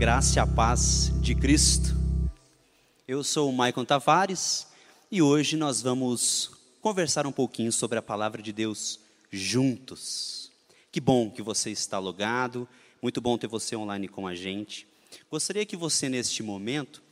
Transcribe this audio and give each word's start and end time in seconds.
graça 0.00 0.38
e 0.38 0.40
a 0.40 0.46
paz 0.46 1.12
de 1.20 1.34
Cristo. 1.34 1.94
Eu 3.06 3.22
sou 3.22 3.50
o 3.50 3.52
Maicon 3.52 3.84
Tavares 3.84 4.66
e 5.10 5.20
hoje 5.20 5.58
nós 5.58 5.82
vamos 5.82 6.52
conversar 6.80 7.26
um 7.26 7.32
pouquinho 7.32 7.70
sobre 7.70 7.98
a 7.98 8.02
palavra 8.02 8.40
de 8.40 8.50
Deus 8.50 8.98
juntos. 9.30 10.50
Que 10.90 11.02
bom 11.02 11.30
que 11.30 11.42
você 11.42 11.68
está 11.68 11.98
logado, 11.98 12.66
muito 13.02 13.20
bom 13.20 13.36
ter 13.36 13.46
você 13.46 13.76
online 13.76 14.08
com 14.08 14.26
a 14.26 14.34
gente. 14.34 14.86
Gostaria 15.30 15.66
que 15.66 15.76
você, 15.76 16.08
neste 16.08 16.42
momento, 16.42 17.02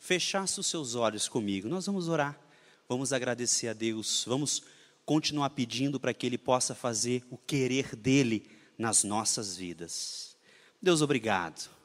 fechasse 0.00 0.58
os 0.58 0.68
seus 0.68 0.94
olhos 0.94 1.28
comigo. 1.28 1.68
Nós 1.68 1.84
vamos 1.84 2.08
orar, 2.08 2.40
vamos 2.88 3.12
agradecer 3.12 3.68
a 3.68 3.74
Deus, 3.74 4.24
vamos 4.26 4.62
continuar 5.04 5.50
pedindo 5.50 6.00
para 6.00 6.14
que 6.14 6.24
Ele 6.24 6.38
possa 6.38 6.74
fazer 6.74 7.22
o 7.30 7.36
querer 7.36 7.94
dEle 7.94 8.48
nas 8.78 9.04
nossas 9.04 9.54
vidas. 9.54 10.34
Deus, 10.80 11.02
obrigado, 11.02 11.76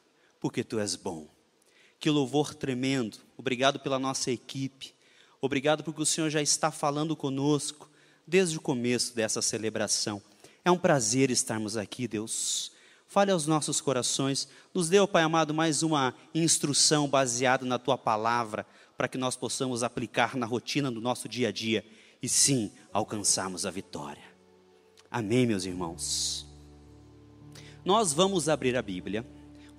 porque 0.44 0.62
Tu 0.62 0.78
és 0.78 0.94
bom. 0.94 1.26
Que 1.98 2.10
louvor 2.10 2.52
tremendo, 2.52 3.16
obrigado 3.34 3.80
pela 3.80 3.98
nossa 3.98 4.30
equipe, 4.30 4.94
obrigado 5.40 5.82
porque 5.82 6.02
o 6.02 6.04
Senhor 6.04 6.28
já 6.28 6.42
está 6.42 6.70
falando 6.70 7.16
conosco 7.16 7.90
desde 8.26 8.58
o 8.58 8.60
começo 8.60 9.16
dessa 9.16 9.40
celebração. 9.40 10.20
É 10.62 10.70
um 10.70 10.76
prazer 10.76 11.30
estarmos 11.30 11.78
aqui, 11.78 12.06
Deus. 12.06 12.72
Fale 13.06 13.30
aos 13.30 13.46
nossos 13.46 13.80
corações, 13.80 14.46
nos 14.74 14.90
dê, 14.90 14.98
Pai 15.06 15.22
amado, 15.22 15.54
mais 15.54 15.82
uma 15.82 16.14
instrução 16.34 17.08
baseada 17.08 17.64
na 17.64 17.78
Tua 17.78 17.96
palavra, 17.96 18.66
para 18.98 19.08
que 19.08 19.16
nós 19.16 19.36
possamos 19.36 19.82
aplicar 19.82 20.36
na 20.36 20.44
rotina 20.44 20.90
do 20.90 21.00
nosso 21.00 21.26
dia 21.26 21.48
a 21.48 21.52
dia 21.52 21.86
e 22.22 22.28
sim 22.28 22.70
alcançarmos 22.92 23.64
a 23.64 23.70
vitória. 23.70 24.24
Amém, 25.10 25.46
meus 25.46 25.64
irmãos. 25.64 26.46
Nós 27.82 28.12
vamos 28.12 28.46
abrir 28.46 28.76
a 28.76 28.82
Bíblia. 28.82 29.24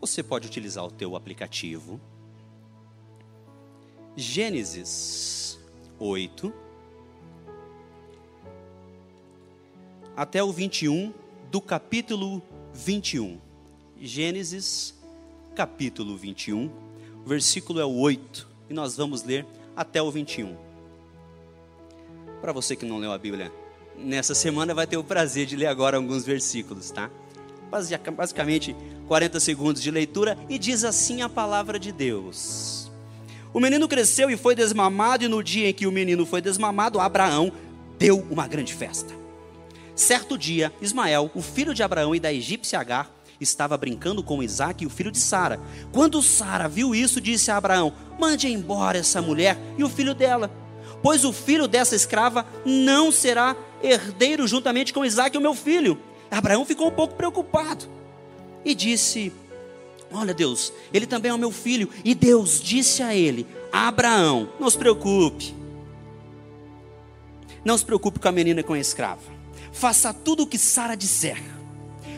Você 0.05 0.21
pode 0.21 0.45
utilizar 0.45 0.85
o 0.85 0.91
teu 0.91 1.15
aplicativo. 1.15 1.99
Gênesis 4.15 5.57
8 5.97 6.53
até 10.15 10.43
o 10.43 10.53
21 10.53 11.11
do 11.49 11.59
capítulo 11.59 12.39
21. 12.71 13.39
Gênesis 13.99 14.93
capítulo 15.55 16.15
21, 16.15 16.69
o 17.25 17.27
versículo 17.27 17.79
é 17.79 17.85
o 17.85 17.97
8 17.97 18.47
e 18.69 18.75
nós 18.75 18.95
vamos 18.95 19.23
ler 19.23 19.43
até 19.75 20.03
o 20.03 20.11
21. 20.11 20.55
Para 22.41 22.51
você 22.51 22.75
que 22.75 22.85
não 22.85 22.99
leu 22.99 23.11
a 23.11 23.17
Bíblia 23.17 23.51
nessa 23.97 24.35
semana, 24.35 24.71
vai 24.75 24.85
ter 24.85 24.97
o 24.97 25.03
prazer 25.03 25.47
de 25.47 25.55
ler 25.55 25.65
agora 25.65 25.97
alguns 25.97 26.23
versículos, 26.23 26.91
tá? 26.91 27.09
Basicamente 27.71 28.75
40 29.07 29.39
segundos 29.39 29.81
de 29.81 29.91
leitura 29.91 30.37
e 30.49 30.57
diz 30.57 30.83
assim 30.83 31.21
a 31.21 31.29
palavra 31.29 31.79
de 31.79 31.91
Deus. 31.91 32.91
O 33.53 33.59
menino 33.59 33.87
cresceu 33.87 34.29
e 34.29 34.35
foi 34.35 34.53
desmamado, 34.53 35.23
e 35.23 35.27
no 35.27 35.41
dia 35.41 35.69
em 35.69 35.73
que 35.73 35.87
o 35.87 35.91
menino 35.91 36.25
foi 36.25 36.41
desmamado, 36.41 36.99
Abraão 36.99 37.51
deu 37.97 38.25
uma 38.29 38.47
grande 38.47 38.73
festa. 38.73 39.13
Certo 39.95 40.37
dia, 40.37 40.73
Ismael, 40.81 41.31
o 41.33 41.41
filho 41.41 41.73
de 41.73 41.81
Abraão 41.81 42.13
e 42.13 42.19
da 42.19 42.33
egípcia 42.33 42.79
Agar, 42.79 43.09
estava 43.39 43.77
brincando 43.77 44.21
com 44.21 44.43
Isaac, 44.43 44.85
o 44.85 44.89
filho 44.89 45.11
de 45.11 45.19
Sara. 45.19 45.59
Quando 45.91 46.21
Sara 46.21 46.67
viu 46.67 46.93
isso, 46.93 47.21
disse 47.21 47.49
a 47.49 47.57
Abraão: 47.57 47.93
Mande 48.19 48.49
embora 48.49 48.97
essa 48.97 49.21
mulher 49.21 49.57
e 49.77 49.83
o 49.85 49.89
filho 49.89 50.13
dela, 50.13 50.51
pois 51.01 51.23
o 51.23 51.31
filho 51.31 51.67
dessa 51.67 51.95
escrava 51.95 52.45
não 52.65 53.09
será 53.09 53.55
herdeiro 53.81 54.45
juntamente 54.47 54.93
com 54.93 55.05
Isaac, 55.05 55.37
o 55.37 55.41
meu 55.41 55.53
filho. 55.53 55.97
Abraão 56.29 56.65
ficou 56.65 56.87
um 56.87 56.91
pouco 56.91 57.15
preocupado 57.15 57.94
e 58.65 58.73
disse: 58.73 59.31
Olha, 60.11 60.33
Deus, 60.33 60.73
ele 60.93 61.05
também 61.05 61.29
é 61.29 61.33
o 61.33 61.37
meu 61.37 61.51
filho. 61.51 61.89
E 62.03 62.15
Deus 62.15 62.59
disse 62.59 63.03
a 63.03 63.15
ele: 63.15 63.45
Abraão, 63.71 64.49
não 64.59 64.69
se 64.69 64.77
preocupe. 64.77 65.53
Não 67.63 67.77
se 67.77 67.85
preocupe 67.85 68.19
com 68.19 68.27
a 68.27 68.31
menina 68.31 68.59
e 68.59 68.63
com 68.63 68.73
a 68.73 68.79
escrava. 68.79 69.21
Faça 69.71 70.13
tudo 70.13 70.43
o 70.43 70.47
que 70.47 70.57
Sara 70.57 70.95
disser, 70.95 71.41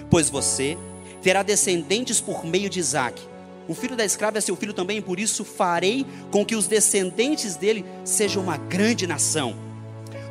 pois 0.10 0.30
você 0.30 0.78
terá 1.22 1.42
descendentes 1.42 2.22
por 2.22 2.46
meio 2.46 2.70
de 2.70 2.80
Isaac. 2.80 3.22
O 3.68 3.74
filho 3.74 3.96
da 3.96 4.06
escrava 4.06 4.38
é 4.38 4.42
seu 4.42 4.56
filho 4.56 4.74
também, 4.74 5.02
por 5.02 5.20
isso 5.20 5.44
farei 5.44 6.06
com 6.32 6.46
que 6.46 6.56
os 6.56 6.68
descendentes 6.68 7.56
dele 7.56 7.84
sejam 8.06 8.44
uma 8.44 8.58
grande 8.58 9.06
nação. 9.06 9.56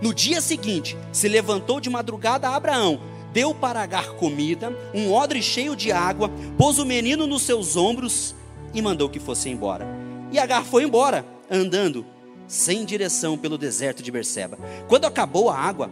No 0.01 0.15
dia 0.15 0.41
seguinte, 0.41 0.97
se 1.13 1.29
levantou 1.29 1.81
de 1.81 1.91
madrugada 1.91 2.49
Abraão, 2.49 3.01
deu 3.37 3.55
para 3.55 3.83
Agar 3.83 4.13
comida, 4.13 4.75
um 4.95 5.13
odre 5.13 5.43
cheio 5.43 5.77
de 5.77 5.93
água, 5.93 6.31
pôs 6.57 6.79
o 6.79 6.87
menino 6.87 7.27
nos 7.27 7.43
seus 7.43 7.77
ombros 7.77 8.35
e 8.73 8.81
mandou 8.81 9.11
que 9.11 9.21
fosse 9.21 9.51
embora. 9.51 9.87
E 10.33 10.39
Agar 10.39 10.65
foi 10.65 10.85
embora, 10.85 11.23
andando 11.51 12.07
sem 12.49 12.83
direção 12.87 13.37
pelo 13.37 13.59
deserto 13.59 14.03
de 14.03 14.11
Berseba. 14.11 14.59
Quando 14.89 15.05
acabou 15.05 15.51
a 15.51 15.59
água, 15.59 15.91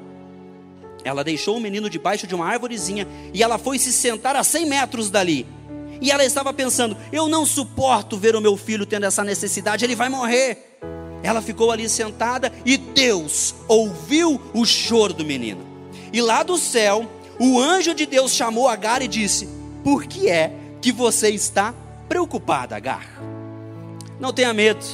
ela 1.04 1.22
deixou 1.22 1.59
o 1.59 1.60
menino 1.60 1.91
debaixo 1.91 2.27
de 2.27 2.34
uma 2.34 2.47
árvorezinha 2.47 3.06
e 3.34 3.43
ela 3.43 3.59
foi 3.59 3.78
se 3.78 3.93
sentar 3.93 4.34
a 4.34 4.43
100 4.43 4.65
metros 4.65 5.10
dali. 5.10 5.47
E 6.00 6.10
ela 6.10 6.25
estava 6.25 6.50
pensando: 6.50 6.97
eu 7.12 7.28
não 7.28 7.44
suporto 7.44 8.16
ver 8.16 8.34
o 8.34 8.41
meu 8.41 8.56
filho 8.56 8.87
tendo 8.87 9.04
essa 9.04 9.22
necessidade, 9.22 9.84
ele 9.84 9.94
vai 9.94 10.09
morrer. 10.09 10.78
Ela 11.22 11.43
ficou 11.43 11.71
ali 11.71 11.91
sentada 11.91 12.50
e 12.65 12.78
Deus 12.78 13.54
ouviu 13.69 14.41
o 14.54 14.65
choro 14.65 15.12
do 15.12 15.27
menino. 15.27 15.75
E 16.10 16.22
lá 16.22 16.43
do 16.43 16.56
céu, 16.56 17.10
o 17.39 17.59
anjo 17.59 17.95
de 17.95 18.06
Deus 18.06 18.33
chamou 18.33 18.69
Agar 18.69 19.03
e 19.03 19.09
disse: 19.09 19.49
Por 19.83 20.05
que 20.05 20.28
é 20.28 20.53
que 20.81 20.93
você 20.93 21.31
está 21.31 21.75
preocupada, 22.09 22.77
Agar? 22.77 23.06
Não 24.21 24.33
tenha 24.33 24.55
medo, 24.55 24.84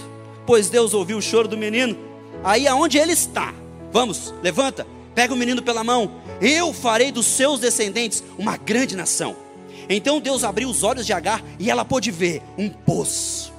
pois 0.46 0.70
Deus 0.70 0.94
ouviu 0.94 1.18
o 1.18 1.22
choro 1.22 1.48
do 1.48 1.56
menino. 1.56 1.96
Aí 2.42 2.66
aonde 2.66 2.98
ele 2.98 3.12
está? 3.12 3.52
Vamos, 3.92 4.32
levanta, 4.42 4.86
pega 5.14 5.34
o 5.34 5.36
menino 5.36 5.62
pela 5.62 5.84
mão. 5.84 6.10
Eu 6.40 6.72
farei 6.72 7.12
dos 7.12 7.26
seus 7.26 7.60
descendentes 7.60 8.22
uma 8.38 8.56
grande 8.56 8.96
nação. 8.96 9.36
Então 9.88 10.20
Deus 10.20 10.44
abriu 10.44 10.68
os 10.68 10.82
olhos 10.82 11.04
de 11.04 11.12
Agar 11.12 11.42
e 11.58 11.70
ela 11.70 11.84
pôde 11.84 12.10
ver 12.10 12.42
um 12.56 12.68
poço. 12.68 13.52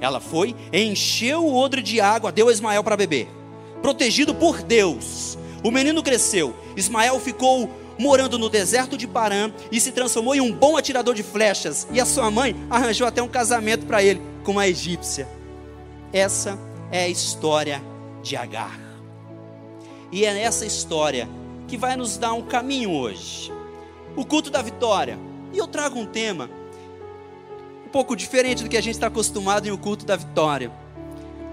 Ela 0.00 0.20
foi, 0.20 0.54
encheu 0.72 1.44
o 1.44 1.54
odre 1.56 1.82
de 1.82 2.00
água, 2.00 2.32
deu 2.32 2.48
a 2.48 2.52
Ismael 2.52 2.84
para 2.84 2.96
beber. 2.96 3.28
Protegido 3.82 4.34
por 4.34 4.62
Deus, 4.62 5.38
o 5.62 5.70
menino 5.70 6.02
cresceu. 6.02 6.54
Ismael 6.76 7.18
ficou 7.18 7.68
morando 8.00 8.38
no 8.38 8.48
deserto 8.48 8.96
de 8.96 9.06
Parã 9.06 9.52
e 9.70 9.78
se 9.78 9.92
transformou 9.92 10.34
em 10.34 10.40
um 10.40 10.50
bom 10.50 10.74
atirador 10.78 11.14
de 11.14 11.22
flechas. 11.22 11.86
E 11.92 12.00
a 12.00 12.06
sua 12.06 12.30
mãe 12.30 12.56
arranjou 12.70 13.06
até 13.06 13.22
um 13.22 13.28
casamento 13.28 13.84
para 13.84 14.02
ele 14.02 14.22
com 14.42 14.52
uma 14.52 14.66
egípcia. 14.66 15.28
Essa 16.10 16.58
é 16.90 17.04
a 17.04 17.08
história 17.08 17.82
de 18.22 18.36
Agar. 18.36 18.80
E 20.10 20.24
é 20.24 20.40
essa 20.40 20.64
história 20.64 21.28
que 21.68 21.76
vai 21.76 21.94
nos 21.94 22.16
dar 22.16 22.32
um 22.32 22.40
caminho 22.40 22.90
hoje. 22.90 23.52
O 24.16 24.24
culto 24.24 24.48
da 24.48 24.62
vitória. 24.62 25.18
E 25.52 25.58
eu 25.58 25.66
trago 25.66 25.98
um 25.98 26.06
tema 26.06 26.48
um 27.84 27.90
pouco 27.90 28.16
diferente 28.16 28.62
do 28.62 28.70
que 28.70 28.78
a 28.78 28.82
gente 28.82 28.94
está 28.94 29.08
acostumado 29.08 29.68
em 29.68 29.72
o 29.72 29.78
culto 29.78 30.06
da 30.06 30.16
vitória. 30.16 30.72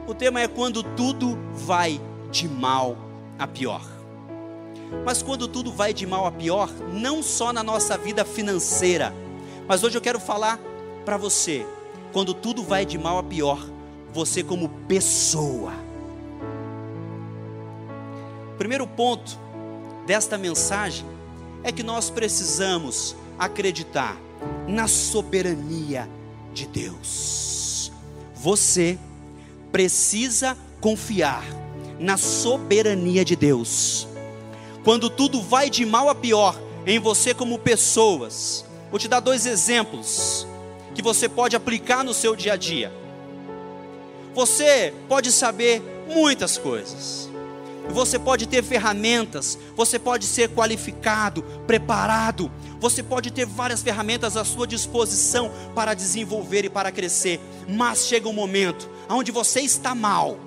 O 0.08 0.14
tema 0.14 0.40
é 0.40 0.48
quando 0.48 0.82
tudo 0.82 1.38
vai 1.54 2.00
de 2.32 2.48
mal 2.48 2.98
a 3.38 3.46
pior. 3.46 3.97
Mas 5.06 5.22
quando 5.22 5.48
tudo 5.48 5.72
vai 5.72 5.94
de 5.94 6.06
mal 6.06 6.26
a 6.26 6.32
pior, 6.32 6.70
não 6.92 7.22
só 7.22 7.52
na 7.52 7.64
nossa 7.64 7.98
vida 7.98 8.24
financeira, 8.24 9.14
mas 9.68 9.84
hoje 9.84 9.98
eu 9.98 10.02
quero 10.02 10.20
falar 10.20 10.60
para 11.04 11.18
você, 11.18 11.66
quando 12.14 12.34
tudo 12.34 12.64
vai 12.64 12.86
de 12.86 12.98
mal 12.98 13.18
a 13.18 13.24
pior, 13.24 13.60
você 14.14 14.44
como 14.44 14.70
pessoa. 14.88 15.74
Primeiro 18.58 18.88
ponto 18.88 19.38
desta 20.06 20.38
mensagem 20.38 21.06
é 21.64 21.72
que 21.72 21.84
nós 21.84 22.10
precisamos 22.10 23.16
acreditar 23.38 24.18
na 24.68 24.88
soberania 24.88 26.10
de 26.54 26.68
Deus. 26.68 27.92
Você 28.36 28.98
precisa 29.72 30.58
confiar 30.80 31.44
na 32.00 32.18
soberania 32.18 33.26
de 33.26 33.36
Deus. 33.36 34.08
Quando 34.88 35.10
tudo 35.10 35.42
vai 35.42 35.70
de 35.70 35.86
mal 35.86 36.08
a 36.08 36.16
pior 36.16 36.58
em 36.86 36.98
você 36.98 37.34
como 37.34 37.60
pessoas, 37.60 38.64
vou 38.90 38.98
te 38.98 39.10
dar 39.10 39.20
dois 39.20 39.46
exemplos 39.46 40.48
que 40.96 41.02
você 41.02 41.28
pode 41.28 41.58
aplicar 41.58 42.06
no 42.06 42.14
seu 42.14 42.38
dia 42.38 42.54
a 42.54 42.56
dia. 42.56 42.90
Você 44.34 44.94
pode 45.10 45.30
saber 45.30 45.84
muitas 46.08 46.58
coisas. 46.58 47.30
Você 47.90 48.18
pode 48.18 48.48
ter 48.48 48.64
ferramentas, 48.64 49.60
você 49.76 50.00
pode 50.00 50.24
ser 50.24 50.52
qualificado, 50.52 51.44
preparado, 51.68 52.50
você 52.80 53.04
pode 53.04 53.30
ter 53.30 53.46
várias 53.46 53.84
ferramentas 53.84 54.38
à 54.38 54.46
sua 54.46 54.66
disposição 54.66 55.52
para 55.76 55.94
desenvolver 55.94 56.64
e 56.64 56.70
para 56.70 56.94
crescer, 56.94 57.42
mas 57.68 58.08
chega 58.08 58.30
um 58.30 58.34
momento 58.34 58.90
onde 59.10 59.34
você 59.34 59.60
está 59.60 59.94
mal 59.94 60.40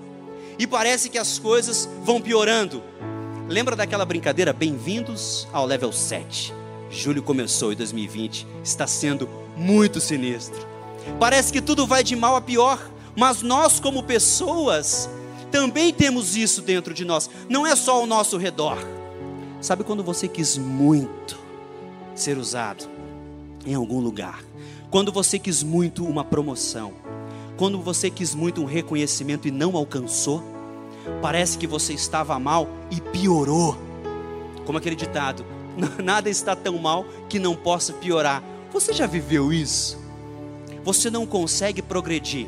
e 0.59 0.67
parece 0.67 1.11
que 1.11 1.19
as 1.19 1.39
coisas 1.39 1.87
vão 2.03 2.23
piorando. 2.23 2.83
Lembra 3.51 3.75
daquela 3.75 4.05
brincadeira? 4.05 4.53
Bem-vindos 4.53 5.49
ao 5.53 5.67
level 5.67 5.91
7. 5.91 6.55
Julho 6.89 7.21
começou 7.21 7.73
e 7.73 7.75
2020 7.75 8.47
está 8.63 8.87
sendo 8.87 9.29
muito 9.57 10.01
sinistro. 10.01 10.65
Parece 11.19 11.53
que 11.53 11.61
tudo 11.61 11.85
vai 11.85 12.05
de 12.05 12.15
mal 12.15 12.37
a 12.37 12.41
pior, 12.41 12.81
mas 13.17 13.43
nós, 13.43 13.81
como 13.81 14.05
pessoas, 14.05 15.11
também 15.51 15.93
temos 15.93 16.37
isso 16.37 16.63
dentro 16.63 16.95
de 16.95 17.05
nós, 17.05 17.29
não 17.49 17.67
é 17.67 17.75
só 17.75 17.97
ao 17.97 18.07
nosso 18.07 18.37
redor. 18.37 18.79
Sabe 19.61 19.83
quando 19.83 20.05
você 20.05 20.29
quis 20.29 20.57
muito 20.57 21.37
ser 22.15 22.39
usado 22.39 22.89
em 23.67 23.75
algum 23.75 23.99
lugar? 23.99 24.45
Quando 24.93 25.11
você 25.11 25.41
quis 25.41 25.65
muito 25.65 26.05
uma 26.05 26.23
promoção? 26.23 26.93
Quando 27.57 27.81
você 27.81 28.11
quis 28.11 28.33
muito 28.33 28.63
um 28.63 28.65
reconhecimento 28.65 29.49
e 29.49 29.51
não 29.51 29.77
alcançou? 29.77 30.60
Parece 31.21 31.59
que 31.59 31.67
você 31.67 31.93
estava 31.93 32.39
mal 32.39 32.69
e 32.91 33.01
piorou. 33.01 33.77
Como 34.65 34.79
aquele 34.79 34.97
ditado: 34.97 35.45
nada 36.03 36.29
está 36.29 36.55
tão 36.55 36.79
mal 36.79 37.05
que 37.29 37.39
não 37.39 37.55
possa 37.55 37.93
piorar. 37.93 38.43
Você 38.73 38.93
já 38.93 39.07
viveu 39.07 39.53
isso? 39.53 39.99
Você 40.85 41.11
não 41.11 41.27
consegue 41.27 41.83
progredir. 41.83 42.47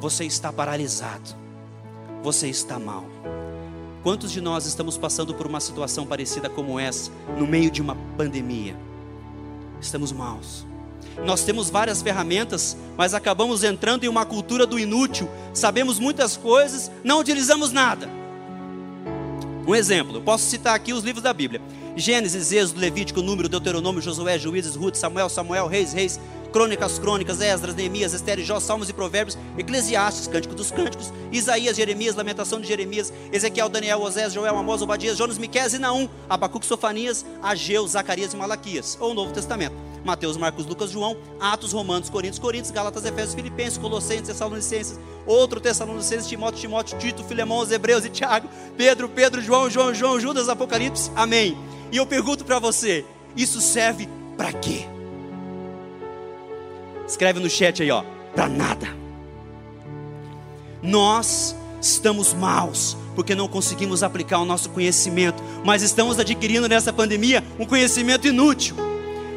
Você 0.00 0.24
está 0.24 0.52
paralisado. 0.52 1.34
Você 2.22 2.48
está 2.48 2.78
mal. 2.78 3.04
Quantos 4.02 4.30
de 4.30 4.40
nós 4.40 4.66
estamos 4.66 4.96
passando 4.96 5.34
por 5.34 5.46
uma 5.46 5.58
situação 5.58 6.06
parecida 6.06 6.48
como 6.48 6.78
essa, 6.78 7.10
no 7.36 7.46
meio 7.46 7.70
de 7.70 7.82
uma 7.82 7.96
pandemia? 8.16 8.76
Estamos 9.80 10.12
maus. 10.12 10.64
Nós 11.24 11.44
temos 11.44 11.70
várias 11.70 12.02
ferramentas, 12.02 12.76
mas 12.96 13.14
acabamos 13.14 13.64
entrando 13.64 14.04
em 14.04 14.08
uma 14.08 14.26
cultura 14.26 14.66
do 14.66 14.78
inútil. 14.78 15.28
Sabemos 15.54 15.98
muitas 15.98 16.36
coisas, 16.36 16.90
não 17.02 17.20
utilizamos 17.20 17.72
nada. 17.72 18.08
Um 19.66 19.74
exemplo, 19.74 20.16
eu 20.16 20.22
posso 20.22 20.44
citar 20.44 20.74
aqui 20.74 20.92
os 20.92 21.02
livros 21.02 21.22
da 21.22 21.32
Bíblia: 21.32 21.60
Gênesis, 21.96 22.52
Êxodo, 22.52 22.80
Levítico, 22.80 23.20
Número, 23.20 23.48
Deuteronômio, 23.48 24.00
Josué, 24.00 24.38
Juízes, 24.38 24.76
Ruth, 24.76 24.94
Samuel, 24.94 25.28
Samuel, 25.28 25.66
Reis, 25.66 25.92
Reis, 25.92 26.20
Crônicas, 26.52 26.98
Crônicas, 26.98 27.40
Esdras, 27.40 27.74
Neemias, 27.74 28.14
Esther, 28.14 28.38
Jó, 28.40 28.60
Salmos 28.60 28.88
e 28.88 28.92
Provérbios, 28.92 29.36
Eclesiastes, 29.58 30.28
Cântico 30.28 30.54
dos 30.54 30.70
Cânticos, 30.70 31.12
Isaías, 31.32 31.76
Jeremias, 31.76 32.14
Lamentação 32.14 32.60
de 32.60 32.68
Jeremias, 32.68 33.12
Ezequiel, 33.32 33.68
Daniel, 33.68 34.00
Osés, 34.00 34.32
Joel, 34.32 34.56
Amós, 34.56 34.82
Obadias, 34.82 35.18
Jonas, 35.18 35.36
Miqués 35.36 35.74
e 35.74 35.78
Naum, 35.78 36.08
Abacuque, 36.28 36.64
Sofanias, 36.64 37.26
Ageu, 37.42 37.86
Zacarias 37.88 38.32
e 38.32 38.36
Malaquias, 38.36 38.96
ou 39.00 39.10
o 39.10 39.14
Novo 39.14 39.32
Testamento. 39.32 39.85
Mateus, 40.06 40.36
Marcos, 40.36 40.64
Lucas, 40.64 40.90
João, 40.90 41.16
Atos, 41.40 41.72
Romanos, 41.72 42.08
Coríntios, 42.08 42.38
Coríntios, 42.38 42.70
Gálatas, 42.70 43.04
Efésios, 43.04 43.34
Filipenses, 43.34 43.76
Colossenses, 43.76 44.28
Tessalonicenses, 44.28 44.98
outro 45.26 45.60
Tessalonicenses, 45.60 46.26
Timóteo, 46.26 46.60
Timóteo, 46.60 46.98
Tito, 46.98 47.24
Filemão, 47.24 47.58
os 47.58 47.70
Hebreus 47.70 48.04
e 48.04 48.10
Tiago, 48.10 48.48
Pedro, 48.76 49.08
Pedro, 49.08 49.42
João, 49.42 49.68
João, 49.68 49.92
João, 49.92 50.18
Judas, 50.18 50.48
Apocalipse. 50.48 51.10
Amém. 51.14 51.56
E 51.92 51.96
eu 51.96 52.06
pergunto 52.06 52.44
para 52.44 52.58
você, 52.58 53.04
isso 53.36 53.60
serve 53.60 54.08
para 54.36 54.52
quê? 54.52 54.86
Escreve 57.06 57.38
no 57.38 57.50
chat 57.50 57.82
aí, 57.82 57.90
ó, 57.90 58.02
para 58.34 58.48
nada. 58.48 58.88
Nós 60.82 61.54
estamos 61.80 62.32
maus 62.32 62.96
porque 63.16 63.34
não 63.34 63.48
conseguimos 63.48 64.02
aplicar 64.02 64.38
o 64.38 64.44
nosso 64.44 64.68
conhecimento, 64.68 65.42
mas 65.64 65.82
estamos 65.82 66.18
adquirindo 66.18 66.68
nessa 66.68 66.92
pandemia 66.92 67.42
um 67.58 67.64
conhecimento 67.64 68.28
inútil. 68.28 68.76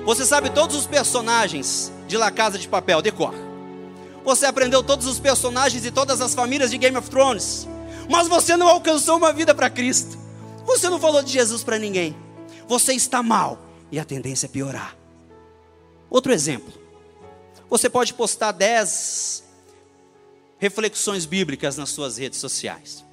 Você 0.06 0.26
sabe 0.26 0.50
todos 0.50 0.76
os 0.76 0.88
personagens 0.88 1.92
de 2.08 2.18
La 2.18 2.32
Casa 2.32 2.58
de 2.58 2.68
Papel, 2.68 3.02
decor. 3.02 3.34
Você 4.24 4.46
aprendeu 4.46 4.84
todos 4.84 5.06
os 5.08 5.20
personagens 5.20 5.86
e 5.86 5.92
todas 5.92 6.22
as 6.22 6.34
famílias 6.34 6.72
de 6.72 6.78
Game 6.78 6.98
of 6.98 7.10
Thrones, 7.10 7.68
mas 8.10 8.28
você 8.28 8.58
não 8.58 8.68
alcançou 8.68 9.18
uma 9.18 9.32
vida 9.32 9.54
para 9.54 9.70
Cristo. 9.70 10.18
Você 10.66 10.90
não 10.90 11.00
falou 11.00 11.22
de 11.22 11.32
Jesus 11.32 11.64
para 11.64 11.80
ninguém. 11.80 12.16
Você 12.68 12.94
está 12.94 13.24
mal 13.24 13.60
e 13.92 14.00
a 14.00 14.06
tendência 14.06 14.46
é 14.46 14.50
piorar. 14.50 14.96
Outro 16.10 16.32
exemplo. 16.32 16.74
Você 17.70 17.90
pode 17.90 18.14
postar 18.14 18.52
10 18.52 19.44
reflexões 20.58 21.26
bíblicas 21.26 21.78
nas 21.78 21.90
suas 21.90 22.18
redes 22.18 22.40
sociais. 22.40 23.06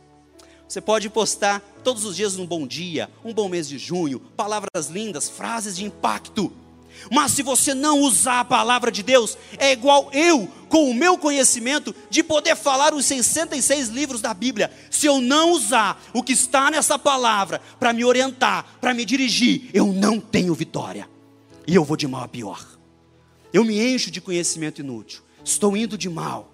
Você 0.69 0.81
pode 0.81 1.09
postar 1.09 1.61
todos 1.85 2.05
os 2.05 2.17
dias 2.17 2.37
um 2.37 2.47
bom 2.47 2.67
dia, 2.67 3.09
um 3.25 3.33
bom 3.33 3.49
mês 3.49 3.69
de 3.69 3.79
junho, 3.79 4.19
palavras 4.19 4.89
lindas, 4.91 5.29
frases 5.29 5.77
de 5.77 5.85
impacto. 5.85 6.53
Mas 7.11 7.33
se 7.33 7.43
você 7.43 7.75
não 7.75 8.01
usar 8.01 8.41
a 8.41 8.45
palavra 8.45 8.91
de 8.91 9.03
Deus, 9.03 9.37
é 9.59 9.73
igual 9.73 10.11
eu, 10.13 10.49
com 10.69 10.91
o 10.91 10.95
meu 10.95 11.17
conhecimento, 11.17 11.95
de 12.11 12.23
poder 12.23 12.57
falar 12.57 12.95
os 12.95 13.07
66 13.07 13.89
livros 13.89 14.21
da 14.21 14.35
Bíblia. 14.35 14.73
Se 14.91 15.07
eu 15.07 15.21
não 15.21 15.53
usar 15.53 16.03
o 16.13 16.23
que 16.23 16.33
está 16.33 16.71
nessa 16.71 16.99
palavra 16.99 17.61
para 17.79 17.93
me 17.93 18.05
orientar, 18.05 18.67
para 18.81 18.95
me 18.95 19.05
dirigir, 19.05 19.71
eu 19.73 19.87
não 19.87 20.21
tenho 20.21 20.55
vitória. 20.55 21.09
E 21.67 21.75
eu 21.75 21.85
vou 21.85 21.97
de 21.97 22.07
mal 22.07 22.25
a 22.25 22.29
pior. 22.29 22.65
Eu 23.53 23.65
me 23.65 23.81
encho 23.81 24.11
de 24.11 24.21
conhecimento 24.21 24.81
inútil. 24.81 25.23
Estou 25.45 25.77
indo 25.77 25.97
de 25.97 26.09
mal. 26.09 26.53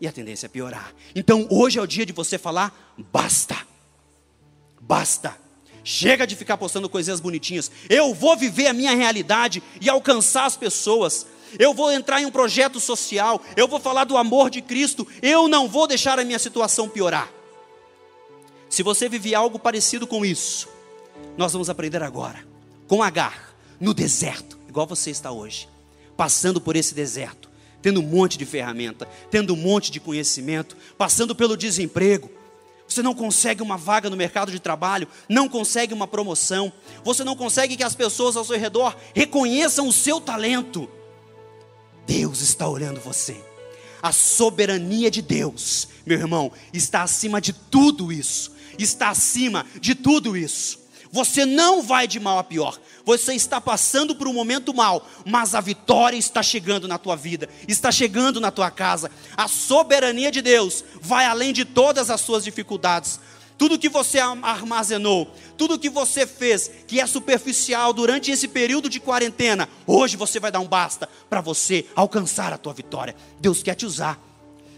E 0.00 0.06
a 0.06 0.12
tendência 0.12 0.46
é 0.46 0.48
piorar. 0.48 0.92
Então 1.14 1.46
hoje 1.50 1.78
é 1.78 1.82
o 1.82 1.86
dia 1.86 2.04
de 2.04 2.12
você 2.12 2.36
falar: 2.36 2.94
basta. 3.12 3.56
Basta. 4.80 5.43
Chega 5.84 6.26
de 6.26 6.34
ficar 6.34 6.56
postando 6.56 6.88
coisinhas 6.88 7.20
bonitinhas. 7.20 7.70
Eu 7.88 8.14
vou 8.14 8.36
viver 8.36 8.66
a 8.66 8.72
minha 8.72 8.94
realidade 8.96 9.62
e 9.80 9.88
alcançar 9.88 10.46
as 10.46 10.56
pessoas. 10.56 11.26
Eu 11.58 11.74
vou 11.74 11.92
entrar 11.92 12.20
em 12.20 12.26
um 12.26 12.30
projeto 12.30 12.80
social. 12.80 13.40
Eu 13.56 13.68
vou 13.68 13.78
falar 13.78 14.04
do 14.04 14.16
amor 14.16 14.50
de 14.50 14.62
Cristo. 14.62 15.06
Eu 15.20 15.46
não 15.46 15.68
vou 15.68 15.86
deixar 15.86 16.18
a 16.18 16.24
minha 16.24 16.38
situação 16.38 16.88
piorar. 16.88 17.30
Se 18.68 18.82
você 18.82 19.08
vive 19.08 19.34
algo 19.34 19.58
parecido 19.58 20.06
com 20.06 20.24
isso, 20.24 20.68
nós 21.36 21.52
vamos 21.52 21.70
aprender 21.70 22.02
agora, 22.02 22.44
com 22.88 23.02
Agar, 23.02 23.54
no 23.78 23.94
deserto, 23.94 24.58
igual 24.68 24.86
você 24.86 25.10
está 25.10 25.30
hoje 25.30 25.68
passando 26.16 26.60
por 26.60 26.76
esse 26.76 26.94
deserto, 26.94 27.48
tendo 27.82 28.00
um 28.00 28.04
monte 28.06 28.38
de 28.38 28.46
ferramenta, 28.46 29.08
tendo 29.30 29.52
um 29.54 29.56
monte 29.56 29.90
de 29.90 30.00
conhecimento, 30.00 30.76
passando 30.96 31.34
pelo 31.34 31.56
desemprego. 31.56 32.30
Você 32.94 33.02
não 33.02 33.12
consegue 33.12 33.60
uma 33.60 33.76
vaga 33.76 34.08
no 34.08 34.16
mercado 34.16 34.52
de 34.52 34.60
trabalho, 34.60 35.08
não 35.28 35.48
consegue 35.48 35.92
uma 35.92 36.06
promoção, 36.06 36.72
você 37.02 37.24
não 37.24 37.34
consegue 37.34 37.76
que 37.76 37.82
as 37.82 37.96
pessoas 37.96 38.36
ao 38.36 38.44
seu 38.44 38.56
redor 38.56 38.96
reconheçam 39.12 39.88
o 39.88 39.92
seu 39.92 40.20
talento. 40.20 40.88
Deus 42.06 42.40
está 42.40 42.68
olhando 42.68 43.00
você. 43.00 43.36
A 44.00 44.12
soberania 44.12 45.10
de 45.10 45.22
Deus, 45.22 45.88
meu 46.06 46.16
irmão, 46.16 46.52
está 46.72 47.02
acima 47.02 47.40
de 47.40 47.52
tudo 47.52 48.12
isso. 48.12 48.52
Está 48.78 49.08
acima 49.08 49.66
de 49.80 49.96
tudo 49.96 50.36
isso. 50.36 50.83
Você 51.14 51.46
não 51.46 51.80
vai 51.80 52.08
de 52.08 52.18
mal 52.18 52.40
a 52.40 52.42
pior. 52.42 52.76
Você 53.04 53.34
está 53.34 53.60
passando 53.60 54.16
por 54.16 54.26
um 54.26 54.32
momento 54.32 54.74
mal, 54.74 55.08
mas 55.24 55.54
a 55.54 55.60
vitória 55.60 56.16
está 56.16 56.42
chegando 56.42 56.88
na 56.88 56.98
tua 56.98 57.14
vida, 57.14 57.48
está 57.68 57.92
chegando 57.92 58.40
na 58.40 58.50
tua 58.50 58.68
casa. 58.68 59.08
A 59.36 59.46
soberania 59.46 60.28
de 60.32 60.42
Deus 60.42 60.82
vai 61.00 61.24
além 61.24 61.52
de 61.52 61.64
todas 61.64 62.10
as 62.10 62.20
suas 62.20 62.42
dificuldades. 62.42 63.20
Tudo 63.56 63.78
que 63.78 63.88
você 63.88 64.18
armazenou, 64.18 65.32
tudo 65.56 65.78
que 65.78 65.88
você 65.88 66.26
fez 66.26 66.68
que 66.84 67.00
é 67.00 67.06
superficial 67.06 67.92
durante 67.92 68.32
esse 68.32 68.48
período 68.48 68.88
de 68.88 68.98
quarentena, 68.98 69.68
hoje 69.86 70.16
você 70.16 70.40
vai 70.40 70.50
dar 70.50 70.58
um 70.58 70.66
basta 70.66 71.08
para 71.30 71.40
você 71.40 71.86
alcançar 71.94 72.52
a 72.52 72.58
tua 72.58 72.74
vitória. 72.74 73.14
Deus 73.38 73.62
quer 73.62 73.76
te 73.76 73.86
usar. 73.86 74.18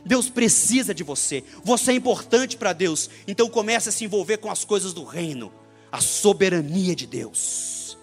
Deus 0.04 0.28
precisa 0.28 0.92
de 0.92 1.02
você. 1.02 1.42
Você 1.64 1.92
é 1.92 1.94
importante 1.94 2.58
para 2.58 2.74
Deus. 2.74 3.08
Então 3.26 3.48
comece 3.48 3.88
a 3.88 3.92
se 3.92 4.04
envolver 4.04 4.36
com 4.36 4.50
as 4.50 4.66
coisas 4.66 4.92
do 4.92 5.02
reino 5.02 5.50
a 5.90 6.00
soberania 6.00 6.94
de 6.94 7.06
Deus. 7.06 7.96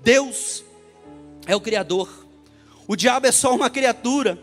Deus 0.00 0.64
é 1.46 1.54
o 1.54 1.60
Criador, 1.60 2.26
o 2.86 2.96
diabo 2.96 3.26
é 3.26 3.32
só 3.32 3.54
uma 3.54 3.68
criatura, 3.70 4.38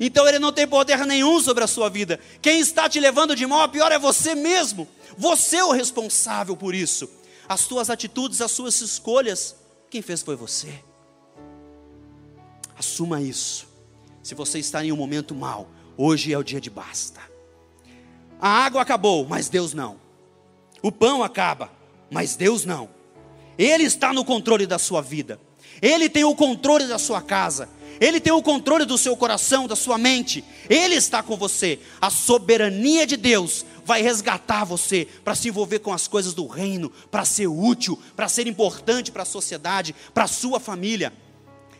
então 0.00 0.26
ele 0.26 0.38
não 0.38 0.52
tem 0.52 0.66
poder 0.66 1.06
nenhum 1.06 1.40
sobre 1.40 1.62
a 1.62 1.66
sua 1.66 1.88
vida. 1.88 2.18
Quem 2.40 2.60
está 2.60 2.88
te 2.88 2.98
levando 2.98 3.36
de 3.36 3.46
mal 3.46 3.62
a 3.62 3.68
pior 3.68 3.92
é 3.92 3.98
você 3.98 4.34
mesmo, 4.34 4.88
você 5.16 5.56
é 5.56 5.64
o 5.64 5.72
responsável 5.72 6.56
por 6.56 6.74
isso. 6.74 7.08
As 7.48 7.60
suas 7.60 7.90
atitudes, 7.90 8.40
as 8.40 8.50
suas 8.50 8.80
escolhas, 8.80 9.56
quem 9.90 10.00
fez 10.00 10.22
foi 10.22 10.36
você. 10.36 10.82
Assuma 12.76 13.20
isso. 13.20 13.68
Se 14.22 14.34
você 14.34 14.58
está 14.58 14.84
em 14.84 14.90
um 14.90 14.96
momento 14.96 15.34
mal, 15.34 15.68
hoje 15.96 16.32
é 16.32 16.38
o 16.38 16.42
dia 16.42 16.60
de 16.60 16.70
basta. 16.70 17.20
A 18.40 18.48
água 18.48 18.82
acabou, 18.82 19.26
mas 19.26 19.48
Deus 19.48 19.72
não. 19.74 20.01
O 20.82 20.90
pão 20.90 21.22
acaba, 21.22 21.70
mas 22.10 22.34
Deus 22.34 22.64
não. 22.64 22.90
Ele 23.56 23.84
está 23.84 24.12
no 24.12 24.24
controle 24.24 24.66
da 24.66 24.78
sua 24.78 25.00
vida. 25.00 25.40
Ele 25.80 26.08
tem 26.08 26.24
o 26.24 26.34
controle 26.34 26.86
da 26.86 26.98
sua 26.98 27.22
casa. 27.22 27.68
Ele 28.00 28.18
tem 28.18 28.32
o 28.32 28.42
controle 28.42 28.84
do 28.84 28.98
seu 28.98 29.16
coração, 29.16 29.68
da 29.68 29.76
sua 29.76 29.96
mente. 29.96 30.44
Ele 30.68 30.96
está 30.96 31.22
com 31.22 31.36
você. 31.36 31.78
A 32.00 32.10
soberania 32.10 33.06
de 33.06 33.16
Deus 33.16 33.64
vai 33.84 34.02
resgatar 34.02 34.64
você 34.64 35.06
para 35.24 35.36
se 35.36 35.48
envolver 35.48 35.78
com 35.78 35.92
as 35.92 36.08
coisas 36.08 36.34
do 36.34 36.46
reino, 36.48 36.90
para 37.10 37.24
ser 37.24 37.46
útil, 37.46 37.96
para 38.16 38.28
ser 38.28 38.48
importante 38.48 39.12
para 39.12 39.22
a 39.22 39.26
sociedade, 39.26 39.94
para 40.12 40.24
a 40.24 40.28
sua 40.28 40.58
família. 40.58 41.12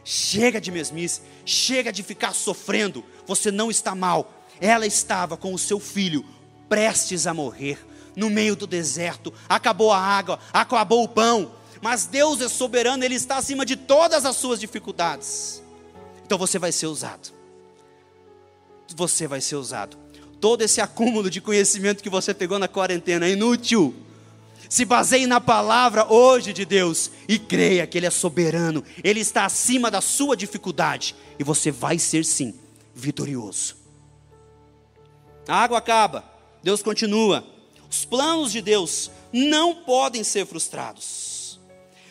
Chega 0.04 0.60
de 0.60 0.70
mesmice, 0.70 1.22
chega 1.44 1.92
de 1.92 2.04
ficar 2.04 2.34
sofrendo. 2.34 3.04
Você 3.26 3.50
não 3.50 3.70
está 3.70 3.94
mal. 3.94 4.44
Ela 4.60 4.86
estava 4.86 5.36
com 5.36 5.52
o 5.52 5.58
seu 5.58 5.80
filho 5.80 6.24
prestes 6.68 7.26
a 7.26 7.34
morrer 7.34 7.78
no 8.16 8.30
meio 8.30 8.54
do 8.54 8.66
deserto, 8.66 9.32
acabou 9.48 9.92
a 9.92 9.98
água, 9.98 10.38
acabou 10.52 11.04
o 11.04 11.08
pão, 11.08 11.52
mas 11.80 12.06
Deus 12.06 12.40
é 12.40 12.48
soberano, 12.48 13.04
Ele 13.04 13.14
está 13.14 13.36
acima 13.36 13.66
de 13.66 13.76
todas 13.76 14.24
as 14.24 14.36
suas 14.36 14.60
dificuldades. 14.60 15.62
Então 16.24 16.38
você 16.38 16.58
vai 16.58 16.72
ser 16.72 16.86
usado. 16.86 17.32
Você 18.94 19.26
vai 19.26 19.40
ser 19.40 19.56
usado. 19.56 19.96
Todo 20.40 20.62
esse 20.62 20.80
acúmulo 20.80 21.30
de 21.30 21.40
conhecimento 21.40 22.02
que 22.02 22.10
você 22.10 22.32
pegou 22.32 22.58
na 22.58 22.68
quarentena 22.68 23.26
é 23.26 23.30
inútil. 23.30 23.94
Se 24.68 24.84
baseie 24.84 25.26
na 25.26 25.40
palavra 25.40 26.10
hoje 26.10 26.52
de 26.52 26.64
Deus 26.64 27.10
e 27.28 27.38
creia 27.38 27.86
que 27.86 27.98
Ele 27.98 28.06
é 28.06 28.10
soberano, 28.10 28.82
Ele 29.04 29.20
está 29.20 29.44
acima 29.44 29.90
da 29.90 30.00
sua 30.00 30.36
dificuldade 30.36 31.14
e 31.38 31.44
você 31.44 31.70
vai 31.70 31.98
ser 31.98 32.24
sim 32.24 32.54
vitorioso. 32.94 33.76
A 35.46 35.56
água 35.56 35.78
acaba, 35.78 36.24
Deus 36.62 36.82
continua. 36.82 37.44
Os 37.92 38.06
planos 38.06 38.50
de 38.50 38.62
Deus 38.62 39.10
não 39.30 39.74
podem 39.74 40.24
ser 40.24 40.46
frustrados. 40.46 41.60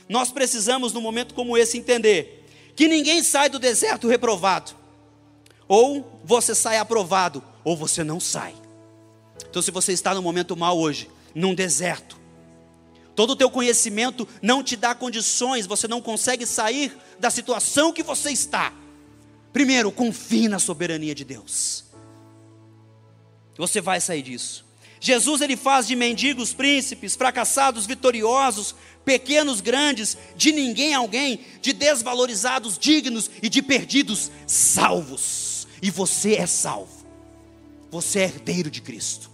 Nós 0.08 0.32
precisamos, 0.32 0.94
num 0.94 1.02
momento 1.02 1.34
como 1.34 1.58
esse, 1.58 1.76
entender 1.76 2.46
que 2.76 2.88
ninguém 2.88 3.24
sai 3.24 3.50
do 3.50 3.58
deserto 3.58 4.08
reprovado. 4.08 4.74
Ou 5.68 6.22
você 6.24 6.54
sai 6.54 6.78
aprovado, 6.78 7.44
ou 7.64 7.76
você 7.76 8.04
não 8.04 8.20
sai. 8.20 8.54
Então, 9.50 9.60
se 9.60 9.72
você 9.72 9.92
está 9.92 10.14
no 10.14 10.22
momento 10.22 10.56
mal 10.56 10.78
hoje, 10.78 11.10
num 11.34 11.56
deserto, 11.56 12.16
todo 13.16 13.32
o 13.32 13.36
teu 13.36 13.50
conhecimento 13.50 14.28
não 14.40 14.64
te 14.64 14.76
dá 14.76 14.94
condições, 14.94 15.66
você 15.66 15.88
não 15.88 16.00
consegue 16.00 16.46
sair 16.46 16.96
da 17.20 17.32
situação 17.32 17.92
que 17.92 18.04
você 18.04 18.30
está. 18.30 18.72
Primeiro, 19.52 19.92
confie 19.92 20.48
na 20.48 20.60
soberania 20.60 21.16
de 21.16 21.26
Deus. 21.26 21.86
Você 23.58 23.82
vai 23.82 24.00
sair 24.00 24.22
disso. 24.22 24.70
Jesus 25.04 25.42
ele 25.42 25.58
faz 25.58 25.88
de 25.88 25.96
mendigos 25.96 26.54
príncipes, 26.54 27.16
fracassados 27.16 27.88
vitoriosos, 27.88 28.76
pequenos 29.04 29.60
grandes, 29.60 30.16
de 30.36 30.52
ninguém 30.52 30.94
alguém, 30.94 31.40
de 31.60 31.74
desvalorizados 31.74 32.78
dignos 32.78 33.30
e 33.42 33.50
de 33.50 33.64
perdidos 33.64 34.30
salvos. 34.46 35.68
E 35.82 35.90
você 35.90 36.36
é 36.36 36.46
salvo. 36.46 37.04
Você 37.90 38.20
é 38.20 38.24
herdeiro 38.26 38.70
de 38.70 38.80
Cristo. 38.80 39.32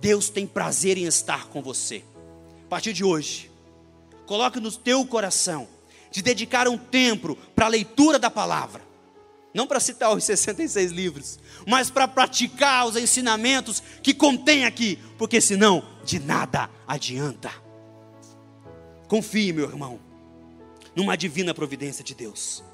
Deus 0.00 0.30
tem 0.30 0.46
prazer 0.46 0.96
em 0.96 1.04
estar 1.04 1.48
com 1.48 1.60
você. 1.60 2.04
A 2.64 2.68
partir 2.68 2.92
de 2.92 3.02
hoje, 3.02 3.50
coloque 4.24 4.60
no 4.60 4.70
teu 4.70 5.04
coração 5.04 5.66
de 6.12 6.22
dedicar 6.22 6.68
um 6.68 6.78
tempo 6.78 7.36
para 7.56 7.66
a 7.66 7.70
leitura 7.70 8.20
da 8.20 8.30
palavra 8.30 8.91
não 9.54 9.66
para 9.66 9.80
citar 9.80 10.14
os 10.14 10.24
66 10.24 10.92
livros, 10.92 11.38
mas 11.66 11.90
para 11.90 12.08
praticar 12.08 12.86
os 12.86 12.96
ensinamentos 12.96 13.82
que 14.02 14.14
contém 14.14 14.64
aqui, 14.64 14.98
porque 15.18 15.40
senão 15.40 15.82
de 16.04 16.18
nada 16.18 16.70
adianta. 16.86 17.50
Confie, 19.08 19.52
meu 19.52 19.68
irmão, 19.68 20.00
numa 20.96 21.16
divina 21.16 21.52
providência 21.52 22.02
de 22.02 22.14
Deus. 22.14 22.64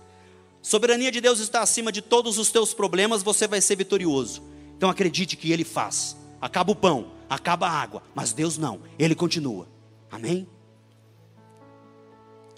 Soberania 0.63 1.11
de 1.11 1.21
Deus 1.21 1.41
está 1.41 1.63
acima 1.63 1.91
de 1.91 2.01
todos 2.01 2.39
os 2.39 2.51
teus 2.51 2.73
problemas, 2.73 3.23
você 3.23 3.49
vai 3.49 3.61
ser 3.61 3.77
vitorioso. 3.77 4.43
Então 4.77 4.89
acredite 4.89 5.37
que 5.37 5.51
Ele 5.51 5.65
faz. 5.65 6.17
Acaba 6.41 6.71
o 6.71 6.77
pão, 6.77 7.11
acaba 7.29 7.67
a 7.67 7.73
água, 7.73 8.03
mas 8.15 8.33
Deus 8.33 8.57
não, 8.57 8.81
Ele 8.99 9.15
continua. 9.15 9.69
Amém? 10.11 10.47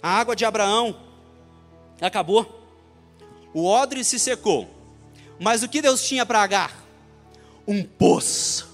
A 0.01 0.19
água 0.19 0.35
de 0.35 0.45
Abraão 0.45 0.95
acabou 1.99 2.60
o 3.53 3.65
odre 3.65 4.03
se 4.03 4.19
secou. 4.19 4.69
Mas 5.39 5.63
o 5.63 5.67
que 5.67 5.81
Deus 5.81 6.03
tinha 6.03 6.25
para 6.25 6.41
Agar? 6.41 6.85
Um 7.67 7.83
poço. 7.83 8.69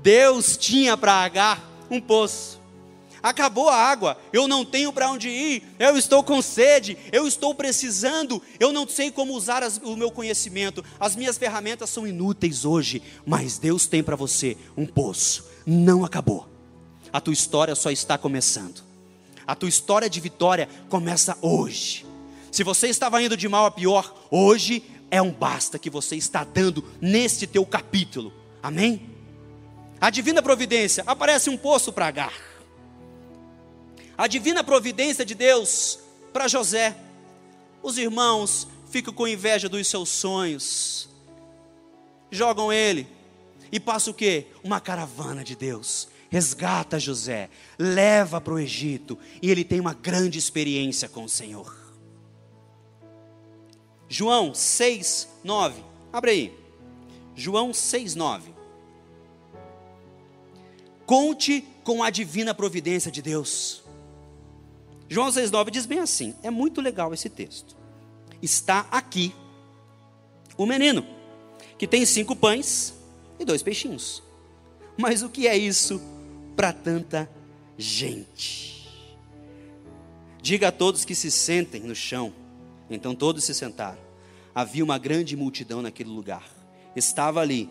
Deus 0.00 0.56
tinha 0.56 0.96
para 0.96 1.12
Agar 1.12 1.62
um 1.90 2.00
poço. 2.00 2.56
Acabou 3.22 3.68
a 3.68 3.74
água, 3.74 4.16
eu 4.32 4.46
não 4.46 4.64
tenho 4.64 4.92
para 4.92 5.10
onde 5.10 5.28
ir, 5.28 5.64
eu 5.80 5.98
estou 5.98 6.22
com 6.22 6.40
sede, 6.40 6.96
eu 7.10 7.26
estou 7.26 7.52
precisando, 7.52 8.40
eu 8.60 8.72
não 8.72 8.86
sei 8.86 9.10
como 9.10 9.34
usar 9.34 9.64
as, 9.64 9.78
o 9.78 9.96
meu 9.96 10.12
conhecimento, 10.12 10.84
as 11.00 11.16
minhas 11.16 11.36
ferramentas 11.36 11.90
são 11.90 12.06
inúteis 12.06 12.64
hoje, 12.64 13.02
mas 13.26 13.58
Deus 13.58 13.88
tem 13.88 14.00
para 14.00 14.14
você 14.14 14.56
um 14.76 14.86
poço, 14.86 15.44
não 15.66 16.04
acabou, 16.04 16.48
a 17.12 17.20
tua 17.20 17.32
história 17.32 17.74
só 17.74 17.90
está 17.90 18.16
começando, 18.16 18.84
a 19.44 19.56
tua 19.56 19.68
história 19.68 20.08
de 20.08 20.20
vitória 20.20 20.68
começa 20.88 21.36
hoje. 21.42 22.05
Se 22.50 22.62
você 22.62 22.88
estava 22.88 23.22
indo 23.22 23.36
de 23.36 23.48
mal 23.48 23.66
a 23.66 23.70
pior, 23.70 24.14
hoje 24.30 24.82
é 25.10 25.20
um 25.20 25.30
basta 25.30 25.78
que 25.78 25.90
você 25.90 26.16
está 26.16 26.44
dando 26.44 26.84
neste 27.00 27.46
teu 27.46 27.64
capítulo. 27.64 28.32
Amém? 28.62 29.10
A 30.00 30.10
divina 30.10 30.42
providência, 30.42 31.04
aparece 31.06 31.48
um 31.48 31.56
poço 31.56 31.92
para 31.92 32.06
Agar. 32.06 32.32
A 34.16 34.26
divina 34.26 34.64
providência 34.64 35.24
de 35.24 35.34
Deus 35.34 35.98
para 36.32 36.48
José. 36.48 36.96
Os 37.82 37.98
irmãos 37.98 38.66
ficam 38.90 39.12
com 39.12 39.28
inveja 39.28 39.68
dos 39.68 39.86
seus 39.86 40.08
sonhos. 40.08 41.08
Jogam 42.30 42.72
ele 42.72 43.06
e 43.70 43.78
passa 43.78 44.10
o 44.10 44.14
quê? 44.14 44.46
Uma 44.62 44.80
caravana 44.80 45.44
de 45.44 45.54
Deus. 45.54 46.08
Resgata 46.28 46.98
José, 46.98 47.48
leva 47.78 48.40
para 48.40 48.54
o 48.54 48.58
Egito 48.58 49.16
e 49.40 49.50
ele 49.50 49.64
tem 49.64 49.78
uma 49.78 49.94
grande 49.94 50.38
experiência 50.38 51.08
com 51.08 51.24
o 51.24 51.28
Senhor. 51.28 51.85
João 54.08 54.54
6, 54.54 55.28
9. 55.42 55.82
Abre 56.12 56.30
aí. 56.30 56.58
João 57.34 57.74
6, 57.74 58.14
9. 58.14 58.54
Conte 61.04 61.64
com 61.84 62.02
a 62.02 62.10
divina 62.10 62.54
providência 62.54 63.10
de 63.10 63.22
Deus. 63.22 63.82
João 65.08 65.30
6, 65.30 65.50
9 65.50 65.70
diz 65.70 65.86
bem 65.86 66.00
assim: 66.00 66.34
é 66.42 66.50
muito 66.50 66.80
legal 66.80 67.12
esse 67.14 67.28
texto. 67.28 67.76
Está 68.42 68.86
aqui 68.90 69.34
o 70.56 70.66
menino, 70.66 71.04
que 71.78 71.86
tem 71.86 72.04
cinco 72.04 72.34
pães 72.34 72.94
e 73.38 73.44
dois 73.44 73.62
peixinhos. 73.62 74.22
Mas 74.96 75.22
o 75.22 75.28
que 75.28 75.46
é 75.46 75.56
isso 75.56 76.00
para 76.56 76.72
tanta 76.72 77.30
gente? 77.76 78.76
Diga 80.40 80.68
a 80.68 80.72
todos 80.72 81.04
que 81.04 81.14
se 81.14 81.30
sentem 81.30 81.82
no 81.82 81.94
chão 81.94 82.32
então 82.90 83.14
todos 83.14 83.44
se 83.44 83.54
sentaram. 83.54 83.98
Havia 84.54 84.84
uma 84.84 84.98
grande 84.98 85.36
multidão 85.36 85.82
naquele 85.82 86.10
lugar. 86.10 86.44
Estava 86.94 87.40
ali 87.40 87.68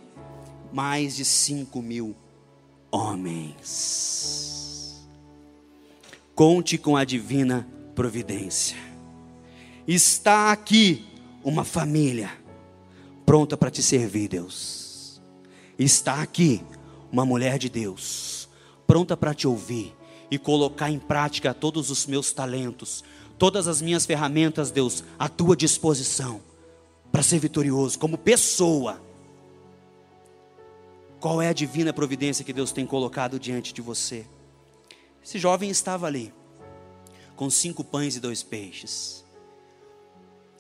mais 0.72 1.16
de 1.16 1.26
cinco 1.26 1.82
mil 1.82 2.16
homens. 2.92 4.46
Conte 6.36 6.78
com 6.78 6.96
a 6.98 7.04
divina 7.04 7.68
providência. 7.96 8.78
Está 9.88 10.52
aqui 10.52 11.06
uma 11.44 11.64
família 11.64 12.32
pronta 13.26 13.56
para 13.58 13.72
te 13.72 13.82
servir, 13.82 14.28
Deus. 14.28 15.22
Está 15.78 16.22
aqui 16.22 16.62
uma 17.12 17.26
mulher 17.26 17.58
de 17.58 17.70
Deus 17.70 18.36
pronta 18.86 19.18
para 19.18 19.34
te 19.34 19.48
ouvir 19.48 19.94
e 20.30 20.38
colocar 20.38 20.90
em 20.90 21.00
prática 21.00 21.54
todos 21.54 21.90
os 21.90 22.06
meus 22.06 22.32
talentos, 22.32 23.04
todas 23.38 23.68
as 23.68 23.82
minhas 23.82 24.06
ferramentas, 24.06 24.72
Deus, 24.72 25.04
à 25.18 25.28
tua 25.28 25.56
disposição 25.56 26.42
para 27.12 27.24
ser 27.24 27.40
vitorioso 27.40 27.98
como 27.98 28.18
pessoa. 28.18 29.02
Qual 31.20 31.42
é 31.42 31.48
a 31.48 31.54
divina 31.54 31.94
providência 31.94 32.44
que 32.44 32.52
Deus 32.52 32.72
tem 32.72 32.86
colocado 32.86 33.40
diante 33.40 33.74
de 33.74 33.82
você? 33.82 34.26
Esse 35.24 35.40
jovem 35.40 35.70
estava 35.70 36.06
ali, 36.06 36.34
com 37.36 37.50
cinco 37.50 37.84
pães 37.84 38.16
e 38.16 38.20
dois 38.20 38.44
peixes, 38.44 39.26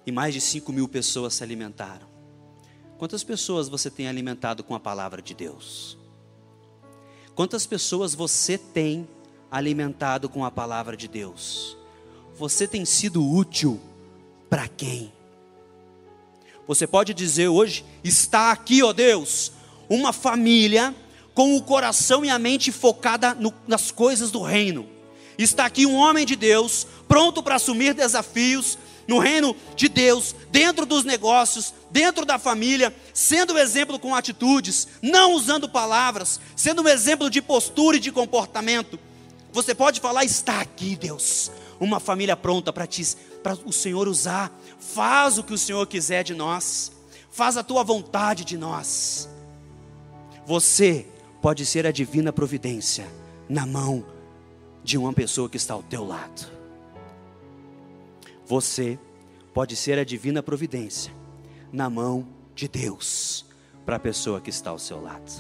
e 0.05 0.11
mais 0.11 0.33
de 0.33 0.41
cinco 0.41 0.71
mil 0.71 0.87
pessoas 0.87 1.35
se 1.35 1.43
alimentaram. 1.43 2.07
Quantas 2.97 3.23
pessoas 3.23 3.67
você 3.67 3.91
tem 3.91 4.07
alimentado 4.07 4.63
com 4.63 4.73
a 4.73 4.79
palavra 4.79 5.21
de 5.21 5.33
Deus? 5.33 5.97
Quantas 7.35 7.65
pessoas 7.65 8.15
você 8.15 8.57
tem 8.57 9.07
alimentado 9.51 10.29
com 10.29 10.45
a 10.45 10.49
palavra 10.49 10.95
de 10.95 11.07
Deus? 11.07 11.77
Você 12.37 12.67
tem 12.67 12.83
sido 12.83 13.25
útil 13.25 13.79
para 14.49 14.67
quem? 14.67 15.11
Você 16.67 16.85
pode 16.85 17.13
dizer 17.13 17.47
hoje: 17.47 17.85
está 18.03 18.51
aqui, 18.51 18.83
ó 18.83 18.91
Deus, 18.91 19.53
uma 19.89 20.11
família 20.11 20.93
com 21.33 21.55
o 21.55 21.61
coração 21.61 22.25
e 22.25 22.29
a 22.29 22.37
mente 22.37 22.71
focada 22.71 23.33
no, 23.33 23.53
nas 23.67 23.89
coisas 23.89 24.31
do 24.31 24.41
reino. 24.41 24.87
Está 25.37 25.65
aqui 25.65 25.85
um 25.85 25.95
homem 25.95 26.25
de 26.25 26.35
Deus, 26.35 26.87
pronto 27.07 27.41
para 27.41 27.55
assumir 27.55 27.93
desafios 27.93 28.77
no 29.07 29.19
reino 29.19 29.55
de 29.75 29.87
Deus, 29.87 30.33
dentro 30.49 30.85
dos 30.85 31.03
negócios, 31.03 31.73
dentro 31.91 32.25
da 32.25 32.39
família, 32.39 32.93
sendo 33.13 33.57
exemplo 33.57 33.99
com 33.99 34.15
atitudes, 34.15 34.87
não 35.01 35.33
usando 35.33 35.69
palavras, 35.69 36.39
sendo 36.55 36.81
um 36.81 36.87
exemplo 36.87 37.29
de 37.29 37.41
postura 37.41 37.97
e 37.97 37.99
de 37.99 38.11
comportamento. 38.11 38.99
Você 39.53 39.73
pode 39.73 40.01
falar: 40.01 40.25
está 40.25 40.59
aqui, 40.59 40.95
Deus, 40.95 41.51
uma 41.79 41.99
família 41.99 42.35
pronta 42.35 42.71
para 42.71 42.87
o 43.65 43.73
Senhor 43.73 44.07
usar. 44.07 44.51
Faz 44.79 45.37
o 45.37 45.43
que 45.43 45.53
o 45.53 45.57
Senhor 45.57 45.85
quiser 45.87 46.23
de 46.23 46.33
nós. 46.33 46.91
Faz 47.29 47.57
a 47.57 47.63
tua 47.63 47.83
vontade 47.83 48.45
de 48.45 48.57
nós. 48.57 49.29
Você 50.45 51.05
pode 51.41 51.65
ser 51.65 51.85
a 51.85 51.91
divina 51.91 52.31
providência 52.31 53.07
na 53.49 53.65
mão 53.65 54.05
de 54.83 54.97
uma 54.97 55.11
pessoa 55.13 55.49
que 55.49 55.57
está 55.57 55.73
ao 55.73 55.83
teu 55.83 56.05
lado. 56.05 56.51
Você 58.45 58.99
pode 59.53 59.75
ser 59.75 59.97
a 59.97 60.03
divina 60.03 60.43
providência 60.43 61.11
na 61.71 61.89
mão 61.89 62.27
de 62.53 62.67
Deus 62.67 63.45
para 63.85 63.97
a 63.97 63.99
pessoa 63.99 64.39
que 64.39 64.49
está 64.49 64.69
ao 64.69 64.79
seu 64.79 65.01
lado. 65.01 65.31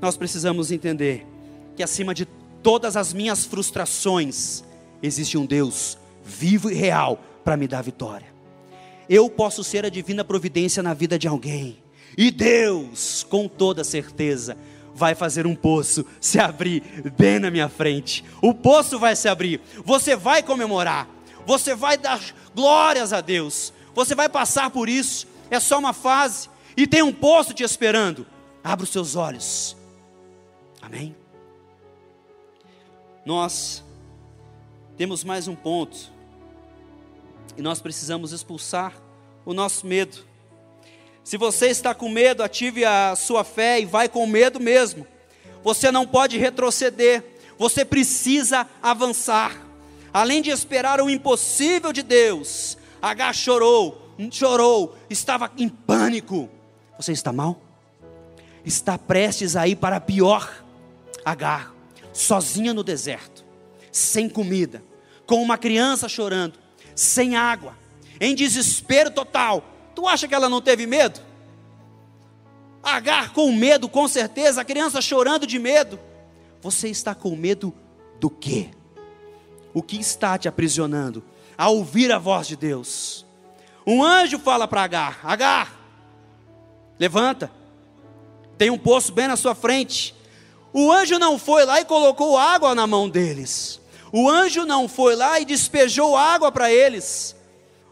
Nós 0.00 0.16
precisamos 0.16 0.72
entender 0.72 1.26
que 1.76 1.82
acima 1.82 2.14
de 2.14 2.26
todas 2.62 2.96
as 2.96 3.12
minhas 3.12 3.44
frustrações, 3.44 4.64
existe 5.02 5.36
um 5.36 5.44
Deus 5.44 5.98
vivo 6.24 6.70
e 6.70 6.74
real 6.74 7.18
para 7.44 7.56
me 7.56 7.66
dar 7.66 7.82
vitória. 7.82 8.32
Eu 9.08 9.28
posso 9.28 9.64
ser 9.64 9.84
a 9.84 9.90
divina 9.90 10.24
providência 10.24 10.82
na 10.82 10.94
vida 10.94 11.18
de 11.18 11.26
alguém, 11.26 11.82
e 12.16 12.30
Deus, 12.30 13.26
com 13.28 13.48
toda 13.48 13.84
certeza, 13.84 14.56
vai 14.94 15.14
fazer 15.14 15.46
um 15.46 15.54
poço 15.54 16.04
se 16.20 16.38
abrir 16.38 16.82
bem 17.16 17.38
na 17.38 17.50
minha 17.50 17.68
frente. 17.68 18.24
O 18.40 18.52
poço 18.52 18.98
vai 18.98 19.16
se 19.16 19.28
abrir, 19.28 19.60
você 19.84 20.14
vai 20.14 20.42
comemorar, 20.42 21.08
você 21.46 21.74
vai 21.74 21.96
dar 21.96 22.20
glórias 22.54 23.12
a 23.12 23.20
Deus, 23.20 23.72
você 23.94 24.14
vai 24.14 24.28
passar 24.28 24.70
por 24.70 24.88
isso, 24.88 25.26
é 25.50 25.58
só 25.58 25.78
uma 25.78 25.92
fase, 25.92 26.48
e 26.76 26.86
tem 26.86 27.02
um 27.02 27.12
poço 27.12 27.52
te 27.52 27.62
esperando. 27.62 28.26
Abra 28.62 28.84
os 28.84 28.90
seus 28.90 29.16
olhos, 29.16 29.76
amém? 30.80 31.16
Nós 33.24 33.82
temos 35.02 35.24
mais 35.24 35.48
um 35.48 35.56
ponto, 35.56 36.12
e 37.56 37.60
nós 37.60 37.80
precisamos 37.80 38.30
expulsar 38.30 38.94
o 39.44 39.52
nosso 39.52 39.84
medo. 39.84 40.24
Se 41.24 41.36
você 41.36 41.70
está 41.70 41.92
com 41.92 42.08
medo, 42.08 42.40
ative 42.40 42.84
a 42.84 43.16
sua 43.16 43.42
fé 43.42 43.80
e 43.80 43.84
vai 43.84 44.08
com 44.08 44.24
medo 44.28 44.60
mesmo. 44.60 45.04
Você 45.64 45.90
não 45.90 46.06
pode 46.06 46.38
retroceder, 46.38 47.24
você 47.58 47.84
precisa 47.84 48.64
avançar. 48.80 49.60
Além 50.14 50.40
de 50.40 50.50
esperar 50.50 51.00
o 51.00 51.10
impossível 51.10 51.92
de 51.92 52.04
Deus, 52.04 52.78
H 53.02 53.32
chorou, 53.32 54.08
chorou, 54.30 54.96
estava 55.10 55.50
em 55.58 55.68
pânico. 55.68 56.48
Você 56.96 57.10
está 57.10 57.32
mal? 57.32 57.60
Está 58.64 58.96
prestes 58.96 59.56
a 59.56 59.66
ir 59.66 59.74
para 59.74 59.98
pior. 59.98 60.62
H, 61.24 61.72
sozinha 62.12 62.72
no 62.72 62.84
deserto, 62.84 63.44
sem 63.90 64.28
comida, 64.28 64.80
com 65.32 65.42
uma 65.42 65.56
criança 65.56 66.10
chorando, 66.10 66.58
sem 66.94 67.36
água, 67.36 67.74
em 68.20 68.34
desespero 68.34 69.10
total. 69.10 69.64
Tu 69.94 70.06
acha 70.06 70.28
que 70.28 70.34
ela 70.34 70.46
não 70.46 70.60
teve 70.60 70.86
medo? 70.86 71.22
Agar 72.82 73.32
com 73.32 73.50
medo, 73.50 73.88
com 73.88 74.06
certeza, 74.06 74.60
a 74.60 74.64
criança 74.64 75.00
chorando 75.00 75.46
de 75.46 75.58
medo. 75.58 75.98
Você 76.60 76.90
está 76.90 77.14
com 77.14 77.34
medo 77.34 77.72
do 78.20 78.28
quê? 78.28 78.68
O 79.72 79.82
que 79.82 79.98
está 79.98 80.36
te 80.36 80.48
aprisionando? 80.48 81.24
A 81.56 81.70
ouvir 81.70 82.12
a 82.12 82.18
voz 82.18 82.46
de 82.46 82.54
Deus. 82.54 83.24
Um 83.86 84.04
anjo 84.04 84.38
fala 84.38 84.68
para 84.68 84.82
Agar: 84.82 85.20
Agar, 85.24 85.80
levanta, 86.98 87.50
tem 88.58 88.68
um 88.68 88.76
poço 88.76 89.10
bem 89.10 89.28
na 89.28 89.36
sua 89.38 89.54
frente. 89.54 90.14
O 90.74 90.92
anjo 90.92 91.18
não 91.18 91.38
foi 91.38 91.64
lá 91.64 91.80
e 91.80 91.86
colocou 91.86 92.36
água 92.36 92.74
na 92.74 92.86
mão 92.86 93.08
deles. 93.08 93.80
O 94.12 94.28
anjo 94.28 94.66
não 94.66 94.86
foi 94.86 95.16
lá 95.16 95.40
e 95.40 95.44
despejou 95.44 96.16
água 96.16 96.52
para 96.52 96.70
eles. 96.70 97.34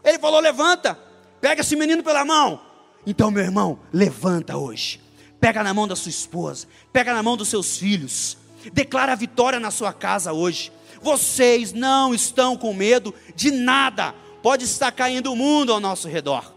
Ele 0.03 0.19
falou: 0.19 0.39
levanta, 0.39 0.97
pega 1.41 1.61
esse 1.61 1.75
menino 1.75 2.03
pela 2.03 2.23
mão. 2.23 2.61
Então, 3.05 3.31
meu 3.31 3.43
irmão, 3.43 3.79
levanta 3.91 4.55
hoje. 4.55 5.01
Pega 5.39 5.63
na 5.63 5.73
mão 5.73 5.87
da 5.87 5.95
sua 5.95 6.11
esposa, 6.11 6.67
pega 6.93 7.13
na 7.13 7.23
mão 7.23 7.35
dos 7.35 7.47
seus 7.47 7.75
filhos. 7.77 8.37
Declara 8.71 9.13
a 9.13 9.15
vitória 9.15 9.59
na 9.59 9.71
sua 9.71 9.91
casa 9.91 10.31
hoje. 10.31 10.71
Vocês 11.01 11.73
não 11.73 12.13
estão 12.13 12.55
com 12.55 12.73
medo 12.75 13.13
de 13.35 13.49
nada. 13.49 14.13
Pode 14.43 14.65
estar 14.65 14.91
caindo 14.91 15.31
o 15.31 15.35
mundo 15.35 15.73
ao 15.73 15.79
nosso 15.79 16.07
redor. 16.07 16.53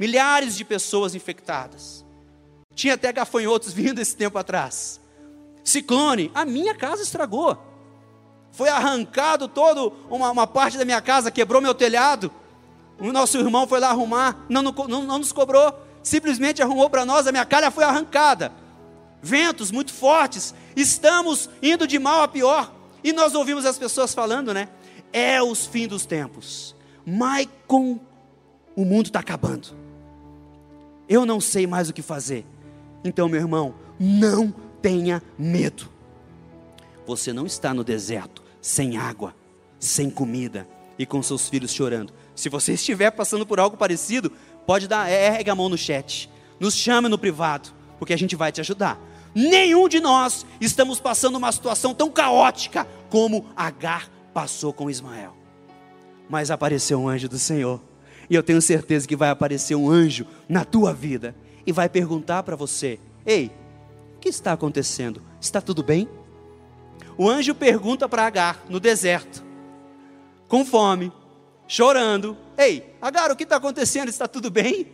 Milhares 0.00 0.56
de 0.56 0.64
pessoas 0.64 1.14
infectadas. 1.14 2.02
Tinha 2.74 2.94
até 2.94 3.12
gafanhotos 3.12 3.70
vindo 3.74 4.00
esse 4.00 4.16
tempo 4.16 4.38
atrás. 4.38 4.98
Ciclone, 5.62 6.30
a 6.34 6.46
minha 6.46 6.74
casa 6.74 7.02
estragou. 7.02 7.73
Foi 8.54 8.68
arrancado 8.68 9.48
todo 9.48 9.92
uma, 10.08 10.30
uma 10.30 10.46
parte 10.46 10.78
da 10.78 10.84
minha 10.84 11.00
casa, 11.00 11.30
quebrou 11.30 11.60
meu 11.60 11.74
telhado. 11.74 12.30
O 13.00 13.12
nosso 13.12 13.36
irmão 13.36 13.66
foi 13.66 13.80
lá 13.80 13.90
arrumar, 13.90 14.46
não, 14.48 14.62
não, 14.62 14.72
não 15.02 15.18
nos 15.18 15.32
cobrou, 15.32 15.74
simplesmente 16.04 16.62
arrumou 16.62 16.88
para 16.88 17.04
nós, 17.04 17.26
a 17.26 17.32
minha 17.32 17.44
calha 17.44 17.72
foi 17.72 17.82
arrancada. 17.82 18.52
Ventos 19.20 19.72
muito 19.72 19.92
fortes, 19.92 20.54
estamos 20.76 21.50
indo 21.60 21.84
de 21.84 21.98
mal 21.98 22.22
a 22.22 22.28
pior. 22.28 22.72
E 23.02 23.12
nós 23.12 23.34
ouvimos 23.34 23.66
as 23.66 23.76
pessoas 23.76 24.14
falando, 24.14 24.54
né? 24.54 24.68
É 25.12 25.42
os 25.42 25.66
fim 25.66 25.88
dos 25.88 26.06
tempos. 26.06 26.76
Maicon, 27.04 27.98
o 28.76 28.84
mundo 28.84 29.06
está 29.06 29.18
acabando. 29.18 29.68
Eu 31.08 31.26
não 31.26 31.40
sei 31.40 31.66
mais 31.66 31.88
o 31.88 31.92
que 31.92 32.02
fazer. 32.02 32.46
Então, 33.02 33.28
meu 33.28 33.40
irmão, 33.40 33.74
não 33.98 34.54
tenha 34.80 35.20
medo. 35.36 35.90
Você 37.06 37.32
não 37.32 37.46
está 37.46 37.74
no 37.74 37.82
deserto, 37.82 38.43
sem 38.64 38.96
água, 38.96 39.36
sem 39.78 40.08
comida 40.08 40.66
e 40.98 41.04
com 41.04 41.22
seus 41.22 41.50
filhos 41.50 41.70
chorando. 41.70 42.14
Se 42.34 42.48
você 42.48 42.72
estiver 42.72 43.10
passando 43.10 43.44
por 43.44 43.60
algo 43.60 43.76
parecido, 43.76 44.32
pode 44.66 44.88
dar, 44.88 45.10
ergue 45.10 45.50
a 45.50 45.54
mão 45.54 45.68
no 45.68 45.76
chat. 45.76 46.30
Nos 46.58 46.74
chame 46.74 47.06
no 47.10 47.18
privado, 47.18 47.68
porque 47.98 48.14
a 48.14 48.16
gente 48.16 48.34
vai 48.34 48.50
te 48.50 48.62
ajudar. 48.62 48.98
Nenhum 49.34 49.86
de 49.86 50.00
nós 50.00 50.46
estamos 50.62 50.98
passando 50.98 51.36
uma 51.36 51.52
situação 51.52 51.92
tão 51.92 52.10
caótica 52.10 52.88
como 53.10 53.44
Agar 53.54 54.08
passou 54.32 54.72
com 54.72 54.88
Ismael. 54.88 55.36
Mas 56.26 56.50
apareceu 56.50 56.98
um 56.98 57.06
anjo 57.06 57.28
do 57.28 57.38
Senhor. 57.38 57.82
E 58.30 58.34
eu 58.34 58.42
tenho 58.42 58.62
certeza 58.62 59.06
que 59.06 59.14
vai 59.14 59.28
aparecer 59.28 59.74
um 59.74 59.90
anjo 59.90 60.26
na 60.48 60.64
tua 60.64 60.94
vida 60.94 61.36
e 61.66 61.72
vai 61.72 61.90
perguntar 61.90 62.42
para 62.42 62.56
você: 62.56 62.98
Ei, 63.26 63.50
o 64.16 64.20
que 64.20 64.30
está 64.30 64.54
acontecendo? 64.54 65.20
Está 65.38 65.60
tudo 65.60 65.82
bem? 65.82 66.08
O 67.16 67.28
anjo 67.28 67.54
pergunta 67.54 68.08
para 68.08 68.26
Agar 68.26 68.64
no 68.68 68.80
deserto, 68.80 69.44
com 70.48 70.64
fome, 70.64 71.12
chorando: 71.68 72.36
Ei, 72.58 72.94
Agar, 73.00 73.30
o 73.30 73.36
que 73.36 73.44
está 73.44 73.56
acontecendo? 73.56 74.08
Está 74.08 74.26
tudo 74.26 74.50
bem? 74.50 74.92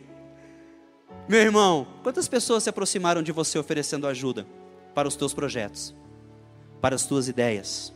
Meu 1.29 1.41
irmão, 1.41 1.87
quantas 2.03 2.29
pessoas 2.29 2.65
se 2.65 2.71
aproximaram 2.71 3.23
de 3.23 3.33
você 3.33 3.59
oferecendo 3.59 4.07
ajuda 4.07 4.47
para 4.95 5.07
os 5.07 5.17
teus 5.17 5.33
projetos, 5.33 5.95
para 6.81 6.95
as 6.95 7.07
tuas 7.07 7.29
ideias? 7.29 7.93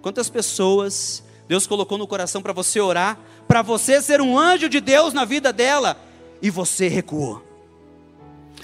Quantas 0.00 0.30
pessoas 0.30 1.22
Deus 1.48 1.66
colocou 1.66 1.98
no 1.98 2.06
coração 2.06 2.40
para 2.40 2.52
você 2.52 2.80
orar, 2.80 3.18
para 3.48 3.60
você 3.60 4.00
ser 4.00 4.20
um 4.20 4.38
anjo 4.38 4.68
de 4.68 4.80
Deus 4.80 5.12
na 5.12 5.24
vida 5.24 5.52
dela, 5.52 5.98
e 6.40 6.50
você 6.50 6.88
recuou? 6.88 7.42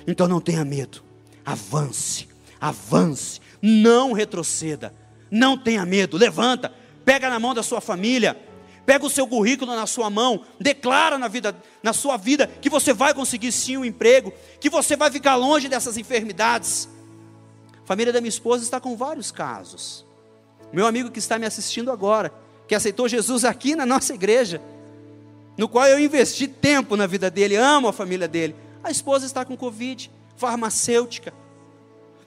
Então 0.07 0.29
não 0.29 0.41
tenha 0.41 0.65
medo, 0.65 1.03
avance, 1.45 2.29
avance, 2.61 3.41
não 3.63 4.13
retroceda, 4.13 4.95
não 5.31 5.57
tenha 5.57 5.85
medo, 5.85 6.17
levanta, 6.17 6.73
pega 7.05 7.29
na 7.29 7.39
mão 7.39 7.55
da 7.55 7.63
sua 7.63 7.81
família, 7.81 8.37
Pega 8.91 9.07
o 9.07 9.11
seu 9.11 9.25
currículo 9.25 9.75
na 9.77 9.87
sua 9.87 10.11
mão, 10.11 10.45
declara 10.59 11.17
na, 11.17 11.29
vida, 11.29 11.55
na 11.81 11.93
sua 11.93 12.17
vida 12.17 12.49
que 12.49 12.69
você 12.69 12.93
vai 12.93 13.15
conseguir 13.15 13.53
sim 13.53 13.77
um 13.77 13.85
emprego, 13.85 14.33
que 14.59 14.69
você 14.69 14.97
vai 14.97 15.11
ficar 15.13 15.37
longe 15.37 15.69
dessas 15.69 15.97
enfermidades. 15.97 16.89
A 17.85 17.87
família 17.87 18.13
da 18.13 18.21
minha 18.21 18.31
esposa 18.31 18.65
está 18.65 18.81
com 18.81 18.97
vários 18.97 19.31
casos. 19.31 20.05
Meu 20.73 20.89
amigo 20.89 21.09
que 21.09 21.21
está 21.21 21.39
me 21.39 21.47
assistindo 21.47 21.93
agora, 21.93 22.33
que 22.67 22.75
aceitou 22.75 23.09
Jesus 23.09 23.45
aqui 23.45 23.77
na 23.77 23.87
nossa 23.87 24.13
igreja, 24.13 24.61
no 25.57 25.69
qual 25.69 25.87
eu 25.87 26.01
investi 26.01 26.49
tempo 26.49 26.97
na 26.97 27.07
vida 27.07 27.31
dele, 27.31 27.55
amo 27.55 27.87
a 27.87 27.93
família 27.93 28.27
dele. 28.27 28.57
A 28.83 28.91
esposa 28.91 29.25
está 29.25 29.45
com 29.45 29.57
Covid, 29.57 30.11
farmacêutica, 30.37 31.33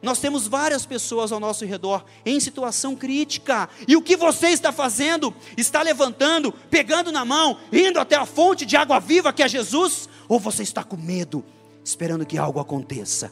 nós 0.03 0.19
temos 0.19 0.47
várias 0.47 0.85
pessoas 0.85 1.31
ao 1.31 1.39
nosso 1.39 1.65
redor 1.65 2.03
em 2.25 2.37
situação 2.37 2.93
crítica. 2.93 3.69
E 3.87 3.95
o 3.95 4.01
que 4.01 4.17
você 4.17 4.49
está 4.49 4.73
fazendo? 4.73 5.33
Está 5.55 5.81
levantando, 5.81 6.51
pegando 6.69 7.09
na 7.09 7.23
mão, 7.23 7.57
indo 7.71 7.99
até 7.99 8.17
a 8.17 8.25
fonte 8.25 8.65
de 8.65 8.75
água 8.75 8.99
viva 8.99 9.31
que 9.31 9.41
é 9.41 9.47
Jesus? 9.47 10.09
Ou 10.27 10.39
você 10.39 10.61
está 10.61 10.83
com 10.83 10.97
medo, 10.97 11.43
esperando 11.85 12.25
que 12.25 12.37
algo 12.37 12.59
aconteça? 12.59 13.31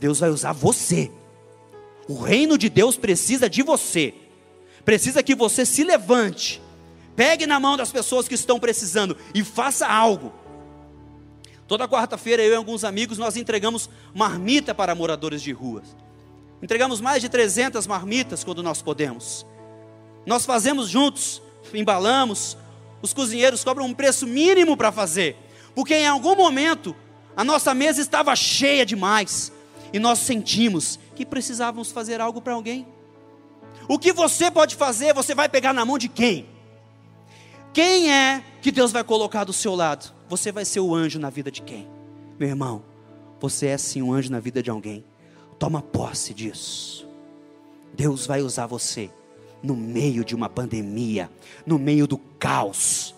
Deus 0.00 0.18
vai 0.18 0.30
usar 0.30 0.52
você. 0.52 1.12
O 2.08 2.20
reino 2.20 2.58
de 2.58 2.68
Deus 2.68 2.96
precisa 2.96 3.48
de 3.48 3.62
você. 3.62 4.12
Precisa 4.84 5.22
que 5.22 5.36
você 5.36 5.64
se 5.64 5.84
levante, 5.84 6.60
pegue 7.14 7.46
na 7.46 7.60
mão 7.60 7.76
das 7.76 7.92
pessoas 7.92 8.26
que 8.26 8.34
estão 8.34 8.58
precisando 8.58 9.16
e 9.32 9.44
faça 9.44 9.86
algo. 9.86 10.32
Toda 11.70 11.86
quarta-feira, 11.86 12.42
eu 12.42 12.50
e 12.50 12.56
alguns 12.56 12.82
amigos, 12.82 13.16
nós 13.16 13.36
entregamos 13.36 13.88
marmita 14.12 14.74
para 14.74 14.92
moradores 14.92 15.40
de 15.40 15.52
ruas. 15.52 15.84
Entregamos 16.60 17.00
mais 17.00 17.22
de 17.22 17.28
300 17.28 17.86
marmitas 17.86 18.42
quando 18.42 18.60
nós 18.60 18.82
podemos. 18.82 19.46
Nós 20.26 20.44
fazemos 20.44 20.88
juntos, 20.88 21.40
embalamos. 21.72 22.56
Os 23.00 23.12
cozinheiros 23.12 23.62
cobram 23.62 23.86
um 23.86 23.94
preço 23.94 24.26
mínimo 24.26 24.76
para 24.76 24.90
fazer, 24.90 25.36
porque 25.72 25.94
em 25.94 26.08
algum 26.08 26.34
momento 26.34 26.92
a 27.36 27.44
nossa 27.44 27.72
mesa 27.72 28.00
estava 28.00 28.34
cheia 28.34 28.84
demais 28.84 29.52
e 29.92 30.00
nós 30.00 30.18
sentimos 30.18 30.98
que 31.14 31.24
precisávamos 31.24 31.92
fazer 31.92 32.20
algo 32.20 32.40
para 32.40 32.54
alguém. 32.54 32.84
O 33.86 33.96
que 33.96 34.12
você 34.12 34.50
pode 34.50 34.74
fazer, 34.74 35.14
você 35.14 35.36
vai 35.36 35.48
pegar 35.48 35.72
na 35.72 35.84
mão 35.84 35.98
de 35.98 36.08
quem? 36.08 36.48
Quem 37.72 38.12
é 38.12 38.42
que 38.60 38.72
Deus 38.72 38.90
vai 38.90 39.04
colocar 39.04 39.44
do 39.44 39.52
seu 39.52 39.76
lado. 39.76 40.18
Você 40.30 40.52
vai 40.52 40.64
ser 40.64 40.78
o 40.78 40.94
anjo 40.94 41.18
na 41.18 41.28
vida 41.28 41.50
de 41.50 41.60
quem? 41.60 41.88
Meu 42.38 42.48
irmão, 42.48 42.84
você 43.40 43.66
é 43.66 43.76
sim 43.76 44.00
um 44.00 44.12
anjo 44.12 44.30
na 44.30 44.38
vida 44.38 44.62
de 44.62 44.70
alguém. 44.70 45.04
Toma 45.58 45.82
posse 45.82 46.32
disso. 46.32 47.04
Deus 47.92 48.28
vai 48.28 48.40
usar 48.40 48.68
você 48.68 49.10
no 49.60 49.74
meio 49.74 50.24
de 50.24 50.36
uma 50.36 50.48
pandemia, 50.48 51.28
no 51.66 51.80
meio 51.80 52.06
do 52.06 52.16
caos, 52.16 53.12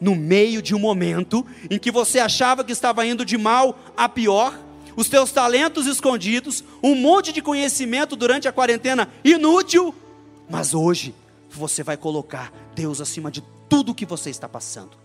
no 0.00 0.14
meio 0.14 0.62
de 0.62 0.74
um 0.74 0.78
momento 0.78 1.44
em 1.68 1.78
que 1.78 1.90
você 1.90 2.18
achava 2.18 2.64
que 2.64 2.72
estava 2.72 3.04
indo 3.04 3.26
de 3.26 3.36
mal 3.36 3.78
a 3.94 4.08
pior, 4.08 4.58
os 4.96 5.06
teus 5.06 5.30
talentos 5.30 5.86
escondidos, 5.86 6.64
um 6.82 6.94
monte 6.94 7.30
de 7.30 7.42
conhecimento 7.42 8.16
durante 8.16 8.48
a 8.48 8.52
quarentena 8.52 9.12
inútil, 9.22 9.94
mas 10.48 10.72
hoje 10.72 11.14
você 11.50 11.82
vai 11.82 11.98
colocar 11.98 12.50
Deus 12.74 13.02
acima 13.02 13.30
de 13.30 13.44
tudo 13.68 13.94
que 13.94 14.06
você 14.06 14.30
está 14.30 14.48
passando. 14.48 15.03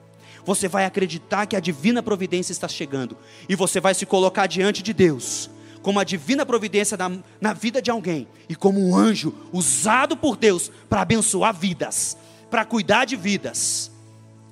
Você 0.50 0.68
vai 0.68 0.84
acreditar 0.84 1.46
que 1.46 1.56
a 1.56 1.60
divina 1.60 2.02
providência 2.02 2.52
está 2.52 2.68
chegando 2.68 3.16
e 3.48 3.56
você 3.56 3.80
vai 3.80 3.94
se 3.94 4.04
colocar 4.04 4.48
diante 4.48 4.82
de 4.82 4.94
Deus 4.94 5.48
como 5.84 6.00
a 6.00 6.04
divina 6.04 6.44
providência 6.44 6.98
na, 6.98 7.20
na 7.40 7.54
vida 7.54 7.80
de 7.80 7.92
alguém 7.92 8.28
e 8.50 8.56
como 8.56 8.84
um 8.84 8.96
anjo 8.96 9.32
usado 9.54 10.18
por 10.18 10.36
Deus 10.36 10.72
para 10.90 11.02
abençoar 11.02 11.54
vidas, 11.54 12.18
para 12.50 12.66
cuidar 12.66 13.06
de 13.06 13.16
vidas. 13.16 13.92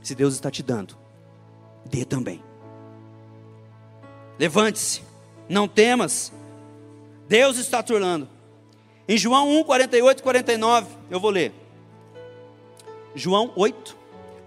Se 0.03 0.13
Deus 0.13 0.36
está 0.36 0.51
te 0.51 0.62
dando, 0.62 0.95
dê 1.83 2.05
também. 2.05 2.43
Levante-se, 4.38 5.01
não 5.49 5.67
temas, 5.67 6.31
Deus 7.27 7.57
está 7.57 7.81
te 7.81 7.91
olhando. 7.91 8.29
Em 9.07 9.17
João 9.17 9.49
1, 9.62 9.63
48 9.63 10.19
e 10.19 10.21
49, 10.21 10.88
eu 11.10 11.19
vou 11.19 11.31
ler. 11.31 11.51
João 13.15 13.51
8, 13.55 13.97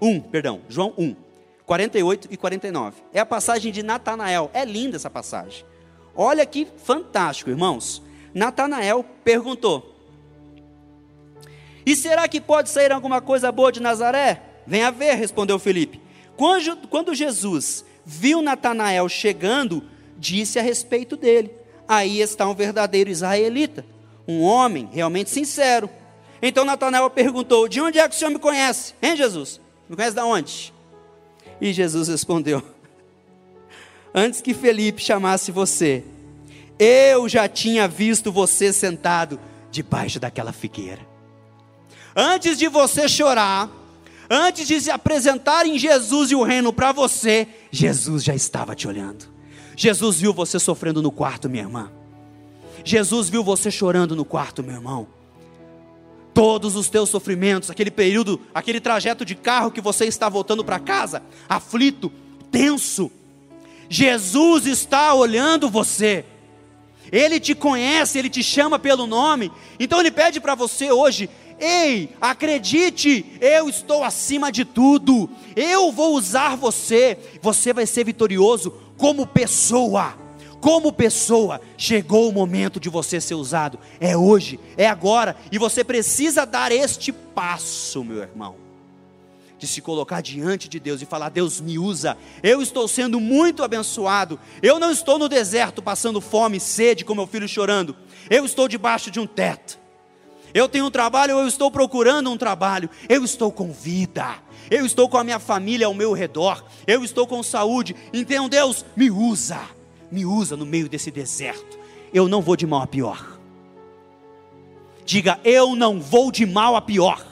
1, 0.00 0.20
perdão, 0.20 0.60
João 0.68 0.94
1, 0.96 1.29
48 1.70 2.26
e 2.32 2.36
49. 2.36 3.00
É 3.12 3.20
a 3.20 3.24
passagem 3.24 3.70
de 3.70 3.80
Natanael. 3.80 4.50
É 4.52 4.64
linda 4.64 4.96
essa 4.96 5.08
passagem. 5.08 5.64
Olha 6.16 6.44
que 6.44 6.66
fantástico, 6.84 7.48
irmãos. 7.48 8.02
Natanael 8.34 9.04
perguntou: 9.22 9.94
E 11.86 11.94
será 11.94 12.26
que 12.26 12.40
pode 12.40 12.70
sair 12.70 12.90
alguma 12.90 13.20
coisa 13.20 13.52
boa 13.52 13.70
de 13.70 13.78
Nazaré? 13.78 14.42
Venha 14.66 14.90
ver, 14.90 15.14
respondeu 15.14 15.60
Felipe. 15.60 16.00
Quando, 16.36 16.88
quando 16.88 17.14
Jesus 17.14 17.84
viu 18.04 18.42
Natanael 18.42 19.08
chegando, 19.08 19.84
disse 20.18 20.58
a 20.58 20.62
respeito 20.62 21.16
dele: 21.16 21.54
Aí 21.86 22.20
está 22.20 22.48
um 22.48 22.54
verdadeiro 22.54 23.10
israelita, 23.10 23.86
um 24.26 24.42
homem 24.42 24.88
realmente 24.92 25.30
sincero. 25.30 25.88
Então 26.42 26.64
Natanael 26.64 27.08
perguntou: 27.10 27.68
De 27.68 27.80
onde 27.80 28.00
é 28.00 28.08
que 28.08 28.16
o 28.16 28.18
senhor 28.18 28.32
me 28.32 28.40
conhece? 28.40 28.92
Hein, 29.00 29.14
Jesus? 29.14 29.60
Me 29.88 29.94
conhece 29.94 30.16
de 30.16 30.20
onde? 30.20 30.79
E 31.60 31.72
Jesus 31.72 32.08
respondeu: 32.08 32.62
Antes 34.14 34.40
que 34.40 34.54
Felipe 34.54 35.02
chamasse 35.02 35.52
você, 35.52 36.04
eu 36.78 37.28
já 37.28 37.48
tinha 37.48 37.86
visto 37.86 38.32
você 38.32 38.72
sentado 38.72 39.38
debaixo 39.70 40.18
daquela 40.18 40.52
figueira. 40.52 41.06
Antes 42.16 42.58
de 42.58 42.68
você 42.68 43.08
chorar, 43.08 43.70
antes 44.28 44.66
de 44.66 44.80
se 44.80 44.90
apresentar 44.90 45.66
em 45.66 45.78
Jesus 45.78 46.30
e 46.30 46.34
o 46.34 46.42
reino 46.42 46.72
para 46.72 46.92
você, 46.92 47.46
Jesus 47.70 48.24
já 48.24 48.34
estava 48.34 48.74
te 48.74 48.88
olhando. 48.88 49.28
Jesus 49.76 50.20
viu 50.20 50.32
você 50.34 50.58
sofrendo 50.58 51.00
no 51.00 51.12
quarto, 51.12 51.48
minha 51.48 51.62
irmã. 51.62 51.90
Jesus 52.84 53.28
viu 53.28 53.44
você 53.44 53.70
chorando 53.70 54.16
no 54.16 54.24
quarto, 54.24 54.62
meu 54.62 54.74
irmão. 54.74 55.19
Todos 56.32 56.76
os 56.76 56.88
teus 56.88 57.08
sofrimentos, 57.08 57.70
aquele 57.70 57.90
período, 57.90 58.40
aquele 58.54 58.80
trajeto 58.80 59.24
de 59.24 59.34
carro 59.34 59.70
que 59.70 59.80
você 59.80 60.06
está 60.06 60.28
voltando 60.28 60.64
para 60.64 60.78
casa, 60.78 61.22
aflito, 61.48 62.12
tenso, 62.50 63.10
Jesus 63.90 64.66
está 64.66 65.12
olhando 65.12 65.68
você. 65.68 66.24
Ele 67.10 67.40
te 67.40 67.56
conhece, 67.56 68.16
ele 68.18 68.30
te 68.30 68.40
chama 68.40 68.78
pelo 68.78 69.04
nome. 69.04 69.50
Então 69.80 69.98
ele 69.98 70.12
pede 70.12 70.40
para 70.40 70.54
você 70.54 70.92
hoje: 70.92 71.28
Ei, 71.58 72.10
acredite, 72.20 73.26
eu 73.40 73.68
estou 73.68 74.04
acima 74.04 74.52
de 74.52 74.64
tudo. 74.64 75.28
Eu 75.56 75.90
vou 75.90 76.14
usar 76.14 76.56
você. 76.56 77.18
Você 77.42 77.72
vai 77.72 77.84
ser 77.84 78.04
vitorioso 78.04 78.72
como 78.96 79.26
pessoa. 79.26 80.14
Como 80.60 80.92
pessoa, 80.92 81.60
chegou 81.78 82.28
o 82.28 82.32
momento 82.32 82.78
de 82.78 82.90
você 82.90 83.20
ser 83.20 83.34
usado. 83.34 83.78
É 83.98 84.16
hoje, 84.16 84.60
é 84.76 84.86
agora, 84.86 85.34
e 85.50 85.58
você 85.58 85.82
precisa 85.82 86.44
dar 86.44 86.70
este 86.70 87.12
passo, 87.12 88.04
meu 88.04 88.18
irmão. 88.18 88.56
De 89.58 89.66
se 89.66 89.80
colocar 89.80 90.20
diante 90.20 90.68
de 90.68 90.78
Deus 90.78 91.00
e 91.00 91.06
falar: 91.06 91.30
Deus 91.30 91.60
me 91.60 91.78
usa, 91.78 92.16
eu 92.42 92.60
estou 92.60 92.86
sendo 92.86 93.18
muito 93.18 93.62
abençoado, 93.62 94.38
eu 94.62 94.78
não 94.78 94.90
estou 94.90 95.18
no 95.18 95.28
deserto 95.28 95.82
passando 95.82 96.20
fome 96.20 96.60
sede 96.60 97.04
com 97.04 97.14
meu 97.14 97.26
filho 97.26 97.48
chorando, 97.48 97.96
eu 98.28 98.44
estou 98.44 98.68
debaixo 98.68 99.10
de 99.10 99.20
um 99.20 99.26
teto, 99.26 99.78
eu 100.52 100.68
tenho 100.68 100.86
um 100.86 100.90
trabalho, 100.90 101.38
eu 101.38 101.46
estou 101.46 101.70
procurando 101.70 102.30
um 102.30 102.38
trabalho, 102.38 102.88
eu 103.08 103.22
estou 103.22 103.52
com 103.52 103.70
vida, 103.70 104.36
eu 104.70 104.86
estou 104.86 105.08
com 105.08 105.18
a 105.18 105.24
minha 105.24 105.38
família 105.38 105.86
ao 105.86 105.94
meu 105.94 106.12
redor, 106.12 106.64
eu 106.86 107.04
estou 107.04 107.26
com 107.26 107.42
saúde, 107.42 107.94
então 108.14 108.48
Deus 108.48 108.82
me 108.96 109.10
usa, 109.10 109.60
me 110.10 110.24
usa 110.24 110.56
no 110.56 110.66
meio 110.66 110.88
desse 110.88 111.10
deserto, 111.10 111.78
eu 112.12 112.28
não 112.28 112.42
vou 112.42 112.56
de 112.56 112.66
mal 112.66 112.82
a 112.82 112.86
pior. 112.86 113.38
Diga, 115.04 115.40
eu 115.44 115.74
não 115.74 116.00
vou 116.00 116.30
de 116.30 116.46
mal 116.46 116.76
a 116.76 116.80
pior. 116.80 117.24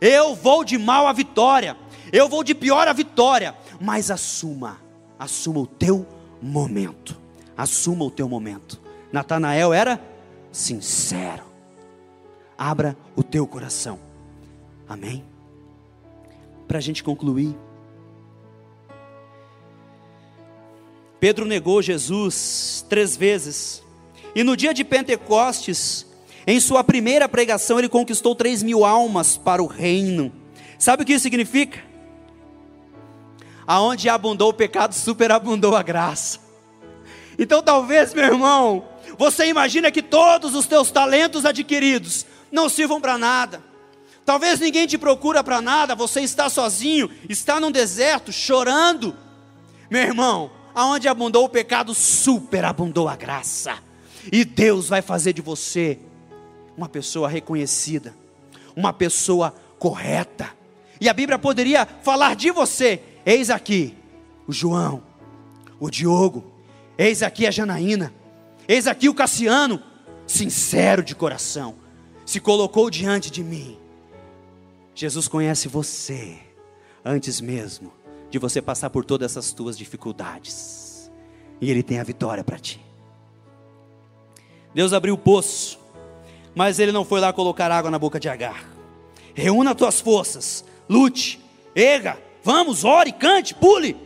Eu 0.00 0.34
vou 0.34 0.64
de 0.64 0.78
mal 0.78 1.06
a 1.06 1.12
vitória, 1.12 1.76
eu 2.12 2.28
vou 2.28 2.42
de 2.42 2.54
pior 2.54 2.88
a 2.88 2.92
vitória, 2.92 3.56
mas 3.80 4.10
assuma, 4.10 4.78
assuma 5.18 5.60
o 5.60 5.66
teu 5.66 6.06
momento. 6.42 7.16
Assuma 7.56 8.04
o 8.04 8.10
teu 8.10 8.28
momento. 8.28 8.80
Natanael 9.12 9.72
era 9.72 10.00
sincero. 10.50 11.44
Abra 12.58 12.96
o 13.14 13.22
teu 13.22 13.46
coração. 13.46 13.98
Amém? 14.88 15.24
Para 16.66 16.78
a 16.78 16.80
gente 16.80 17.04
concluir. 17.04 17.56
Pedro 21.22 21.46
negou 21.46 21.80
Jesus 21.80 22.84
três 22.88 23.16
vezes. 23.16 23.80
E 24.34 24.42
no 24.42 24.56
dia 24.56 24.74
de 24.74 24.82
Pentecostes, 24.82 26.04
em 26.44 26.58
sua 26.58 26.82
primeira 26.82 27.28
pregação, 27.28 27.78
ele 27.78 27.88
conquistou 27.88 28.34
3 28.34 28.64
mil 28.64 28.84
almas 28.84 29.36
para 29.36 29.62
o 29.62 29.68
reino. 29.68 30.32
Sabe 30.76 31.04
o 31.04 31.06
que 31.06 31.12
isso 31.12 31.22
significa? 31.22 31.78
Aonde 33.64 34.08
abundou 34.08 34.48
o 34.48 34.52
pecado, 34.52 34.96
superabundou 34.96 35.76
a 35.76 35.82
graça. 35.84 36.40
Então, 37.38 37.62
talvez, 37.62 38.12
meu 38.12 38.24
irmão, 38.24 38.84
você 39.16 39.46
imagina 39.46 39.92
que 39.92 40.02
todos 40.02 40.56
os 40.56 40.66
teus 40.66 40.90
talentos 40.90 41.44
adquiridos 41.44 42.26
não 42.50 42.68
sirvam 42.68 43.00
para 43.00 43.16
nada. 43.16 43.62
Talvez 44.24 44.58
ninguém 44.58 44.88
te 44.88 44.98
procura 44.98 45.44
para 45.44 45.60
nada, 45.60 45.94
você 45.94 46.20
está 46.22 46.48
sozinho, 46.48 47.08
está 47.28 47.60
num 47.60 47.70
deserto, 47.70 48.32
chorando. 48.32 49.16
Meu 49.88 50.02
irmão, 50.02 50.50
aonde 50.74 51.08
abundou 51.08 51.44
o 51.44 51.48
pecado, 51.48 51.94
superabundou 51.94 53.08
a 53.08 53.16
graça. 53.16 53.78
E 54.30 54.44
Deus 54.44 54.88
vai 54.88 55.02
fazer 55.02 55.32
de 55.32 55.42
você 55.42 55.98
uma 56.76 56.88
pessoa 56.88 57.28
reconhecida, 57.28 58.14
uma 58.76 58.92
pessoa 58.92 59.54
correta. 59.78 60.50
E 61.00 61.08
a 61.08 61.12
Bíblia 61.12 61.38
poderia 61.38 61.86
falar 61.86 62.36
de 62.36 62.50
você: 62.50 63.02
eis 63.26 63.50
aqui 63.50 63.96
o 64.46 64.52
João, 64.52 65.02
o 65.80 65.90
Diogo, 65.90 66.44
eis 66.96 67.22
aqui 67.22 67.46
a 67.46 67.50
Janaína, 67.50 68.12
eis 68.68 68.86
aqui 68.86 69.08
o 69.08 69.14
Cassiano, 69.14 69.82
sincero 70.26 71.02
de 71.02 71.14
coração, 71.14 71.74
se 72.24 72.40
colocou 72.40 72.88
diante 72.88 73.30
de 73.30 73.42
mim. 73.42 73.78
Jesus 74.94 75.26
conhece 75.26 75.68
você 75.68 76.38
antes 77.04 77.40
mesmo 77.40 77.92
de 78.32 78.38
você 78.40 78.60
passar 78.60 78.90
por 78.90 79.04
todas 79.04 79.30
essas 79.30 79.52
tuas 79.52 79.78
dificuldades. 79.78 81.08
E 81.60 81.70
Ele 81.70 81.84
tem 81.84 82.00
a 82.00 82.04
vitória 82.04 82.42
para 82.42 82.58
ti. 82.58 82.84
Deus 84.74 84.92
abriu 84.92 85.14
o 85.14 85.18
poço 85.18 85.82
mas 86.54 86.78
ele 86.78 86.92
não 86.92 87.04
foi 87.04 87.20
lá 87.20 87.32
colocar 87.32 87.70
água 87.70 87.90
na 87.90 87.98
boca 87.98 88.20
de 88.20 88.28
Agar. 88.28 88.64
Reúna 89.34 89.74
tuas 89.74 90.00
forças, 90.00 90.64
lute, 90.88 91.40
erga, 91.74 92.18
vamos, 92.44 92.84
ore, 92.84 93.12
cante, 93.12 93.54
pule. 93.54 93.96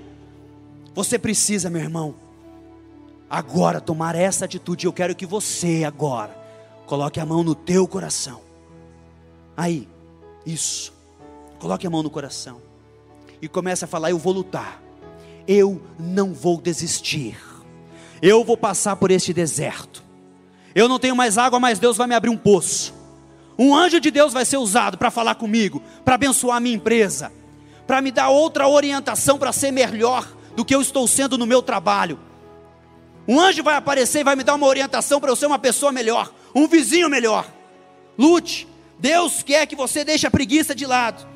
Você 0.95 1.19
precisa, 1.19 1.69
meu 1.69 1.83
irmão, 1.83 2.15
agora 3.29 3.81
tomar 3.81 4.15
essa 4.15 4.45
atitude. 4.45 4.87
Eu 4.87 4.93
quero 4.93 5.15
que 5.15 5.27
você 5.27 5.83
agora 5.85 6.37
coloque 6.87 7.19
a 7.19 7.27
mão 7.27 7.43
no 7.43 7.55
teu 7.55 7.89
coração. 7.89 8.41
Aí, 9.57 9.89
isso. 10.45 10.95
Coloque 11.59 11.87
a 11.87 11.91
mão 11.91 12.03
no 12.03 12.11
coração 12.11 12.61
e 13.41 13.49
comece 13.49 13.85
a 13.85 13.89
falar: 13.89 14.11
Eu 14.11 14.19
vou 14.19 14.33
lutar. 14.33 14.83
Eu 15.47 15.81
não 15.99 16.33
vou 16.33 16.61
desistir. 16.61 17.39
Eu 18.21 18.43
vou 18.45 18.57
passar 18.57 18.97
por 18.97 19.11
este 19.11 19.33
deserto. 19.33 20.03
Eu 20.75 20.89
não 20.89 20.99
tenho 20.99 21.17
mais 21.17 21.39
água, 21.39 21.61
mas 21.61 21.79
Deus 21.79 21.97
vai 21.97 22.07
me 22.07 22.15
abrir 22.15 22.31
um 22.31 22.37
poço. 22.37 22.95
Um 23.59 23.75
anjo 23.75 24.01
de 24.01 24.11
Deus 24.11 24.33
vai 24.33 24.45
ser 24.45 24.59
usado 24.59 24.99
para 24.99 25.11
falar 25.11 25.37
comigo, 25.37 25.83
para 26.05 26.17
abençoar 26.17 26.59
a 26.59 26.61
minha 26.61 26.75
empresa, 26.75 27.33
para 27.87 28.03
me 28.03 28.11
dar 28.11 28.29
outra 28.29 28.69
orientação 28.69 29.39
para 29.39 29.53
ser 29.53 29.71
melhor 29.71 30.29
do 30.55 30.65
que 30.65 30.75
eu 30.75 30.83
estou 30.83 31.07
sendo 31.07 31.39
no 31.39 31.47
meu 31.47 31.63
trabalho. 31.63 32.19
Um 33.27 33.41
anjo 33.41 33.63
vai 33.63 33.77
aparecer 33.77 34.21
e 34.21 34.25
vai 34.25 34.37
me 34.37 34.45
dar 34.45 34.55
uma 34.55 34.67
orientação 34.67 35.21
para 35.21 35.31
eu 35.31 35.37
ser 35.37 35.47
uma 35.47 35.59
pessoa 35.59 35.91
melhor, 35.91 36.33
um 36.55 36.69
vizinho 36.69 37.09
melhor. 37.09 37.47
Lute. 38.19 38.69
Deus 38.99 39.43
quer 39.43 39.67
que 39.67 39.77
você 39.77 40.05
deixe 40.05 40.27
a 40.27 40.31
preguiça 40.31 40.75
de 40.75 40.87
lado. 40.87 41.27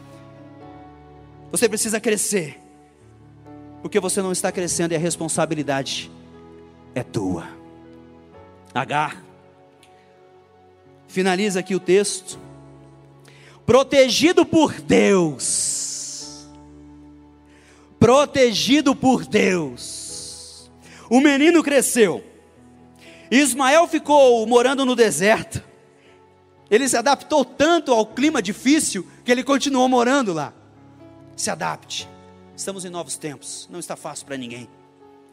Você 1.50 1.68
precisa 1.68 2.00
crescer. 2.00 2.60
Porque 3.82 3.98
você 3.98 4.20
não 4.20 4.32
está 4.32 4.52
crescendo 4.52 4.92
e 4.92 4.96
a 4.96 4.98
responsabilidade 4.98 6.10
é 6.94 7.02
tua. 7.02 7.48
Agar. 8.74 9.22
Finaliza 11.08 11.60
aqui 11.60 11.74
o 11.74 11.80
texto. 11.80 12.38
Protegido 13.66 14.44
por 14.44 14.72
Deus. 14.80 16.46
Protegido 17.98 18.94
por 18.94 19.24
Deus. 19.24 20.70
O 21.08 21.20
menino 21.20 21.62
cresceu. 21.62 22.24
Ismael 23.30 23.86
ficou 23.86 24.46
morando 24.46 24.84
no 24.84 24.94
deserto. 24.94 25.62
Ele 26.70 26.88
se 26.88 26.96
adaptou 26.96 27.44
tanto 27.44 27.92
ao 27.92 28.06
clima 28.06 28.40
difícil 28.40 29.06
que 29.24 29.32
ele 29.32 29.42
continuou 29.42 29.88
morando 29.88 30.32
lá. 30.32 30.52
Se 31.40 31.48
adapte. 31.50 32.07
Estamos 32.55 32.85
em 32.85 32.90
novos 32.90 33.16
tempos. 33.16 33.66
Não 33.72 33.81
está 33.81 33.96
fácil 33.96 34.26
para 34.26 34.37
ninguém. 34.37 34.68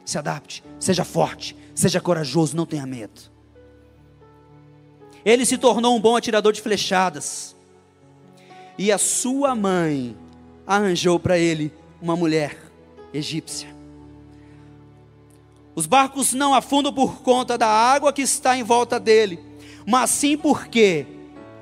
Se 0.06 0.18
adapte. 0.18 0.64
Seja 0.80 1.04
forte. 1.04 1.54
Seja 1.76 2.00
corajoso. 2.00 2.56
Não 2.56 2.66
tenha 2.66 2.86
medo. 2.86 3.24
Ele 5.26 5.46
se 5.46 5.58
tornou 5.58 5.98
um 5.98 6.00
bom 6.00 6.16
atirador 6.16 6.54
de 6.54 6.62
flechadas. 6.62 7.58
E 8.78 8.90
a 8.90 8.98
sua 8.98 9.54
mãe 9.54 10.16
arranjou 10.66 11.20
para 11.20 11.38
ele 11.38 11.74
uma 12.02 12.16
mulher 12.16 12.58
egípcia. 13.14 13.76
Os 15.76 15.86
barcos 15.86 16.32
não 16.32 16.54
afundam 16.54 16.94
por 16.94 17.22
conta 17.22 17.58
da 17.58 17.68
água 17.68 18.14
que 18.14 18.22
está 18.22 18.56
em 18.56 18.64
volta 18.64 18.98
dele, 18.98 19.42
mas 19.86 20.10
sim 20.12 20.38
porque 20.38 21.06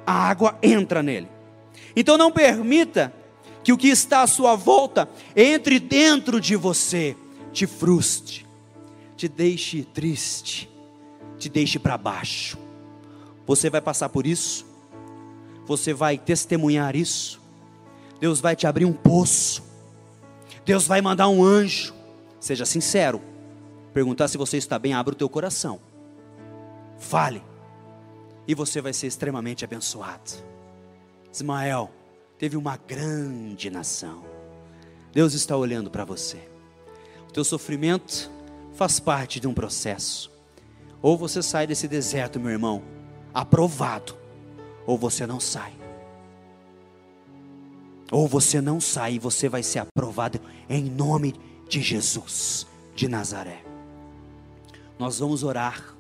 a 0.06 0.14
água 0.14 0.56
entra 0.62 1.02
nele. 1.02 1.28
Então 1.96 2.16
não 2.16 2.32
permita 2.32 3.12
que 3.66 3.74
o 3.74 3.78
que 3.78 3.88
está 3.88 4.22
à 4.22 4.28
sua 4.28 4.56
volta 4.56 5.10
entre 5.36 5.80
dentro 5.80 6.40
de 6.40 6.56
você, 6.56 7.18
te 7.52 7.66
frustre, 7.66 8.46
te 9.18 9.28
deixe 9.28 9.84
triste, 9.84 10.70
te 11.40 11.50
deixe 11.50 11.80
para 11.80 11.98
baixo. 11.98 12.60
Você 13.48 13.68
vai 13.68 13.82
passar 13.82 14.10
por 14.10 14.28
isso, 14.28 14.68
você 15.66 15.96
vai 15.96 16.16
testemunhar 16.16 16.96
isso. 16.96 17.42
Deus 18.20 18.40
vai 18.40 18.56
te 18.56 18.68
abrir 18.68 18.86
um 18.86 18.94
poço, 18.94 19.64
Deus 20.64 20.86
vai 20.86 21.02
mandar 21.02 21.28
um 21.28 21.44
anjo. 21.44 21.92
Seja 22.40 22.68
sincero, 22.68 23.20
perguntar 23.96 24.28
se 24.28 24.38
você 24.38 24.58
está 24.58 24.78
bem, 24.78 24.94
abra 24.94 25.16
o 25.16 25.18
teu 25.18 25.28
coração, 25.28 25.80
fale 27.00 27.42
e 28.48 28.54
você 28.54 28.80
vai 28.80 28.94
ser 28.94 29.08
extremamente 29.08 29.66
abençoado. 29.66 30.34
Ismael 31.34 31.90
teve 32.38 32.58
uma 32.58 32.78
grande 32.78 33.70
nação. 33.70 34.24
Deus 35.14 35.34
está 35.34 35.56
olhando 35.56 35.90
para 35.90 36.04
você. 36.04 36.38
O 37.30 37.32
teu 37.32 37.44
sofrimento 37.44 38.30
faz 38.74 39.00
parte 39.00 39.40
de 39.40 39.48
um 39.48 39.54
processo. 39.54 40.32
Ou 41.02 41.18
você 41.18 41.42
sai 41.42 41.66
desse 41.66 41.88
deserto, 41.88 42.40
meu 42.40 42.52
irmão, 42.52 42.84
aprovado, 43.34 44.16
ou 44.86 44.98
você 44.98 45.26
não 45.26 45.40
sai. 45.40 45.74
Ou 48.12 48.28
você 48.28 48.62
não 48.62 48.80
sai 48.80 49.14
e 49.14 49.20
você 49.20 49.50
vai 49.50 49.64
ser 49.64 49.80
aprovado 49.80 50.40
em 50.70 50.84
nome 50.84 51.36
de 51.68 51.82
Jesus 51.82 52.68
de 52.96 53.08
Nazaré. 53.08 53.64
Nós 54.98 55.20
vamos 55.20 55.44
orar. 55.44 55.96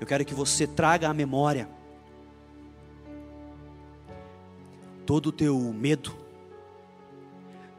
Eu 0.00 0.06
quero 0.06 0.24
que 0.24 0.34
você 0.34 0.66
traga 0.66 1.08
à 1.08 1.14
memória 1.14 1.68
todo 5.08 5.28
o 5.28 5.32
teu 5.32 5.58
medo, 5.58 6.14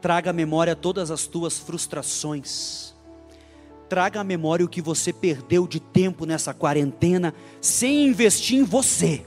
traga 0.00 0.30
à 0.30 0.32
memória 0.32 0.74
todas 0.74 1.12
as 1.12 1.28
tuas 1.28 1.60
frustrações, 1.60 2.92
traga 3.88 4.18
à 4.18 4.24
memória 4.24 4.66
o 4.66 4.68
que 4.68 4.82
você 4.82 5.12
perdeu 5.12 5.64
de 5.64 5.78
tempo 5.78 6.26
nessa 6.26 6.52
quarentena 6.52 7.32
sem 7.60 8.08
investir 8.08 8.58
em 8.58 8.64
você. 8.64 9.24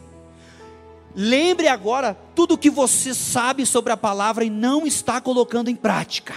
Lembre 1.15 1.69
agora 1.69 2.13
tudo 2.35 2.55
o 2.55 2.57
que 2.57 2.69
você 2.69 3.13
sabe 3.13 3.65
sobre 3.65 3.93
a 3.93 3.97
palavra 3.97 4.43
e 4.43 4.49
não 4.49 4.85
está 4.85 5.21
colocando 5.21 5.69
em 5.69 5.75
prática. 5.75 6.33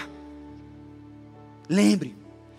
Lembre. 1.68 2.14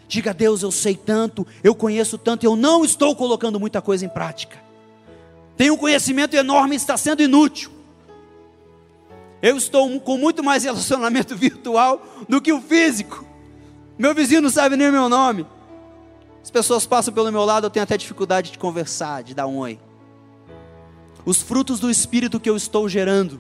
Diga 0.05 0.31
a 0.31 0.33
Deus, 0.33 0.63
eu 0.63 0.71
sei 0.71 0.97
tanto, 0.97 1.47
eu 1.63 1.73
conheço 1.73 2.17
tanto, 2.17 2.45
eu 2.45 2.57
não 2.57 2.83
estou 2.83 3.15
colocando 3.15 3.57
muita 3.57 3.81
coisa 3.81 4.05
em 4.05 4.09
prática. 4.09 4.61
Tenho 5.55 5.75
um 5.75 5.77
conhecimento 5.77 6.35
enorme 6.35 6.75
e 6.75 6.77
está 6.77 6.97
sendo 6.97 7.21
inútil. 7.23 7.76
Eu 9.41 9.57
estou 9.57 9.99
com 9.99 10.17
muito 10.17 10.43
mais 10.43 10.63
relacionamento 10.63 11.35
virtual 11.37 12.01
do 12.27 12.41
que 12.41 12.51
o 12.51 12.61
físico. 12.61 13.25
Meu 13.97 14.13
vizinho 14.13 14.41
não 14.41 14.49
sabe 14.49 14.75
nem 14.75 14.89
o 14.89 14.91
meu 14.91 15.09
nome. 15.09 15.45
As 16.43 16.51
pessoas 16.51 16.85
passam 16.85 17.13
pelo 17.13 17.31
meu 17.31 17.43
lado, 17.43 17.65
eu 17.65 17.69
tenho 17.69 17.83
até 17.83 17.97
dificuldade 17.97 18.51
de 18.51 18.57
conversar, 18.57 19.23
de 19.23 19.33
dar 19.33 19.47
um 19.47 19.57
oi. 19.57 19.79
Os 21.25 21.41
frutos 21.41 21.79
do 21.79 21.91
espírito 21.91 22.39
que 22.39 22.49
eu 22.49 22.55
estou 22.55 22.87
gerando 22.87 23.39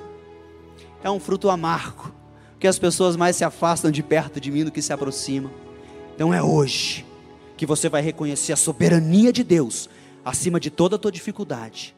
é 1.01 1.09
um 1.09 1.19
fruto 1.19 1.49
amargo, 1.49 2.13
que 2.59 2.67
as 2.67 2.77
pessoas 2.77 3.15
mais 3.15 3.35
se 3.35 3.45
afastam 3.45 3.89
de 3.89 4.03
perto 4.03 4.41
de 4.41 4.51
mim 4.51 4.65
do 4.65 4.71
que 4.71 4.81
se 4.81 4.91
aproximam. 4.91 5.51
Então 6.13 6.33
é 6.33 6.43
hoje 6.43 7.05
que 7.55 7.65
você 7.65 7.87
vai 7.87 8.01
reconhecer 8.01 8.53
a 8.53 8.57
soberania 8.57 9.31
de 9.31 9.43
Deus 9.43 9.89
acima 10.25 10.59
de 10.59 10.69
toda 10.69 10.97
a 10.97 10.99
tua 10.99 11.11
dificuldade. 11.11 11.95